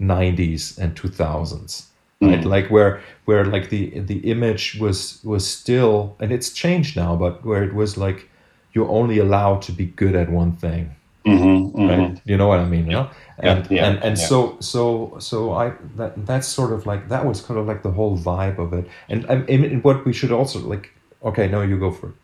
[0.00, 1.84] 90s and 2000s
[2.30, 2.54] right Mhm.
[2.56, 7.44] like where where like the the image was was still and it's changed now but
[7.44, 8.28] where it was like
[8.74, 10.84] you're only allowed to be good at one thing.
[11.26, 11.88] Mhm, mhm.
[11.90, 12.20] right?
[12.30, 13.06] You know what i mean yeah.
[13.42, 14.28] Yeah, and yeah, and and yeah.
[14.30, 14.82] so so
[15.18, 18.58] so i that that's sort of like that was kind of like the whole vibe
[18.64, 18.84] of it.
[19.10, 20.86] And i I mean what we should also like
[21.28, 22.14] okay no you go for it.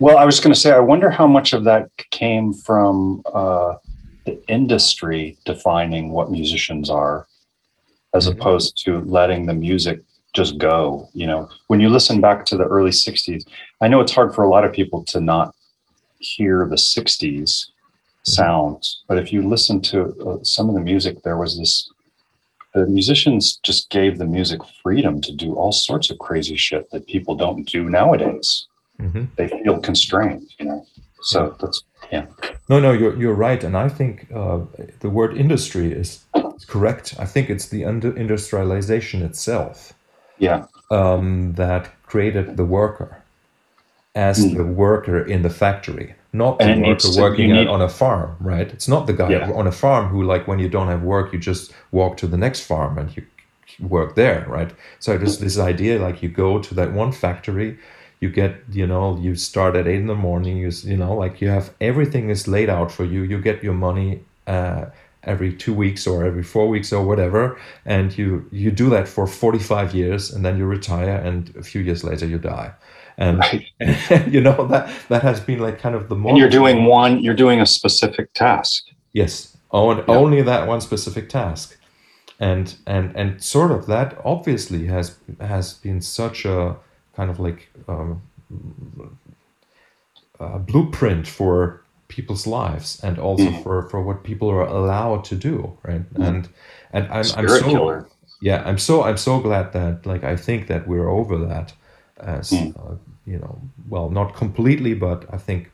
[0.00, 3.74] Well, I was going to say, I wonder how much of that came from uh,
[4.26, 7.26] the industry defining what musicians are,
[8.14, 8.32] as Mhm.
[8.32, 10.00] opposed to letting the music
[10.32, 11.08] just go.
[11.14, 13.44] You know, when you listen back to the early '60s,
[13.80, 15.54] I know it's hard for a lot of people to not
[16.18, 17.70] hear the '60s
[18.22, 21.90] sounds, but if you listen to uh, some of the music, there was this.
[22.72, 27.06] The musicians just gave the music freedom to do all sorts of crazy shit that
[27.06, 28.66] people don't do nowadays
[28.98, 30.86] hmm they feel constrained, you know.
[31.22, 31.82] So that's
[32.12, 32.26] yeah.
[32.68, 34.60] No, no, you're you're right, and I think uh,
[35.00, 36.23] the word industry is
[36.64, 37.14] correct.
[37.18, 39.92] I think it's the under industrialization itself
[40.38, 40.64] Yeah.
[40.90, 43.18] um, that created the worker
[44.14, 44.56] as Mm.
[44.56, 48.68] the worker in the factory, not the worker to- working need- on a farm, right?
[48.72, 49.50] It's not the guy Yeah.
[49.60, 52.36] on a farm who, like, when you don't have work, you just walk to the
[52.36, 53.22] next farm and you
[53.80, 54.70] work there, right?
[55.00, 57.76] So just this idea like you go to that one factory,
[58.20, 61.40] you get, you know, you start at eight in the morning, you, you know, like
[61.40, 63.22] you have everything is laid out for you.
[63.22, 64.84] You get your money uh,
[65.26, 69.26] every two weeks or every four weeks or whatever, and you you do that for
[69.26, 72.72] 45 years, and then you retire, and a few years later you die.
[73.16, 73.64] And Right.
[74.26, 76.30] you know that that has been like kind of the model.
[76.30, 78.84] And you're doing one, you're doing a specific task.
[79.12, 80.04] Yes, on, Yeah.
[80.08, 81.76] only that one specific task,
[82.40, 86.76] and and and sort of that obviously has has been such a
[87.16, 88.20] kind of like um,
[90.40, 91.83] a blueprint for
[92.16, 93.62] people's lives and also Mhm.
[93.62, 95.56] for for what people are allowed to do,
[95.88, 96.04] right?
[96.14, 96.26] Mhm.
[96.28, 96.48] And
[96.92, 98.06] and I'm, I'm so killer.
[98.48, 101.68] yeah i'm so i'm so glad that like i think that we're over that
[102.38, 102.72] as Mm.
[102.80, 102.96] uh,
[103.32, 103.54] you know
[103.92, 105.70] well not completely but i think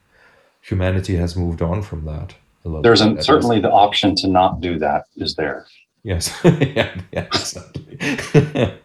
[0.71, 2.29] humanity has moved on from that
[2.65, 3.27] a little There's bit, a, at least.
[3.27, 5.65] certainly the option to not do that is there.
[6.05, 6.31] yes
[6.77, 7.99] yeah, yeah exactly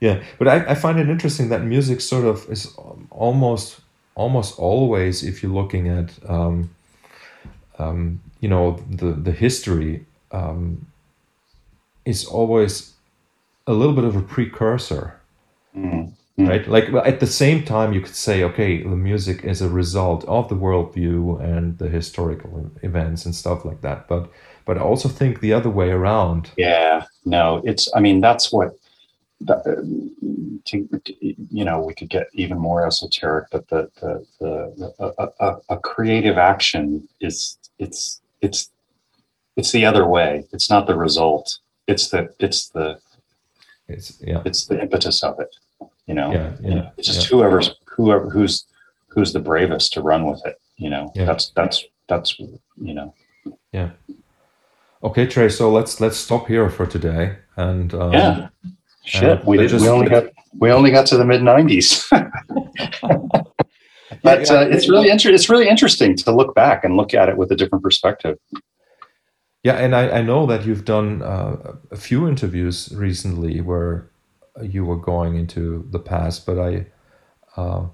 [0.00, 2.66] yeah but I, I find it interesting that music sort of is
[3.10, 3.80] almost
[4.18, 6.70] almost always if you're looking at um,
[7.78, 10.86] um, you know the the history um,
[12.04, 12.94] is always
[13.66, 15.14] a little bit of a precursor
[15.76, 16.12] Mm.
[16.38, 16.48] Mm.
[16.48, 20.24] right like at the same time you could say okay the music is a result
[20.24, 24.30] of the worldview and the historical events and stuff like that but
[24.68, 26.50] but I also think the other way around.
[26.58, 27.88] Yeah, no, it's.
[27.96, 28.77] I mean, that's what.
[29.40, 30.12] The,
[30.64, 30.88] to,
[31.50, 35.78] you know, we could get even more esoteric, but the the, the a, a, a
[35.78, 38.70] creative action is it's it's
[39.56, 40.44] it's the other way.
[40.52, 41.58] It's not the result.
[41.86, 42.98] It's the it's the
[43.88, 45.54] It's yeah, it's the impetus of it.
[46.06, 46.90] You know, yeah, yeah.
[46.96, 47.36] it's just yeah.
[47.36, 48.64] whoever's whoever who's
[49.08, 50.60] who's the bravest to run with it.
[50.76, 51.26] You know, Yeah.
[51.26, 53.14] that's that's that's you know.
[53.72, 53.90] Yeah.
[55.02, 55.48] Okay, Trey.
[55.48, 57.36] So let's let's stop here for today.
[57.56, 58.48] And um, yeah.
[59.08, 59.70] Shit, we did.
[59.70, 60.24] just- we only got
[60.58, 62.08] we only got to the mid '90s.
[64.22, 67.36] but uh, it's really inter- it's really interesting to look back and look at it
[67.36, 68.38] with a different perspective.
[69.62, 74.10] Yeah, and I, I know that you've done uh, a few interviews recently where
[74.62, 76.86] you were going into the past, but I,
[77.56, 77.86] uh,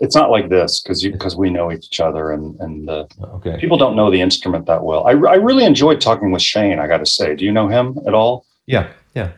[0.00, 3.06] It's not like this because because we know each other and and uh,
[3.36, 3.56] okay.
[3.58, 5.06] people don't know the instrument that well.
[5.06, 6.78] I, I really enjoyed talking with Shane.
[6.78, 8.44] I got to say, do you know him at all?
[8.66, 9.32] Yeah, yeah.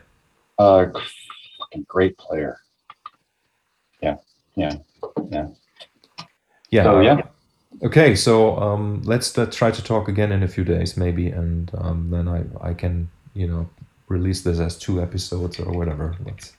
[0.57, 0.87] Uh,
[1.57, 2.57] fucking great player.
[4.01, 4.17] Yeah,
[4.55, 4.75] yeah,
[5.31, 5.47] yeah.
[6.69, 6.83] Yeah.
[6.83, 7.21] So yeah,
[7.81, 11.71] Okay, so um, let's uh, try to talk again in a few days, maybe, and
[11.77, 13.69] um, then I, I can, you know,
[14.07, 16.15] release this as two episodes or whatever.
[16.25, 16.53] Let's,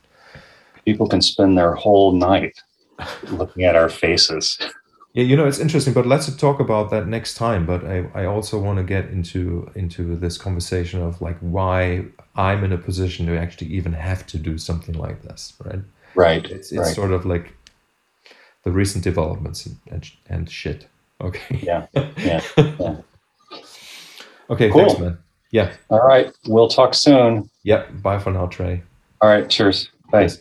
[0.85, 2.61] people can spend their whole night
[3.31, 4.59] looking at our faces.
[5.15, 7.67] Yeah, you know, it's interesting, but let's talk about that next time.
[7.67, 12.05] But I, I also want to get into into this conversation of like why
[12.35, 15.79] I'm in a position to actually even have to do something like this, right?
[16.17, 16.45] Right.
[16.45, 16.95] It's it's right.
[16.95, 17.53] sort of like
[18.65, 20.89] the recent developments and and, shit.
[21.21, 21.61] Okay.
[21.63, 21.87] Yeah.
[22.17, 22.41] Yeah.
[22.57, 22.97] yeah.
[24.51, 24.71] Okay.
[24.71, 24.85] Cool.
[24.85, 25.19] Thanks, man.
[25.53, 25.73] Yeah.
[25.89, 26.31] All right.
[26.47, 27.49] We'll talk soon.
[27.63, 27.87] Yeah.
[28.03, 28.83] Bye for now, Trey.
[29.23, 29.49] All right.
[29.49, 29.89] Cheers.
[30.11, 30.23] Bye.
[30.23, 30.39] Yes.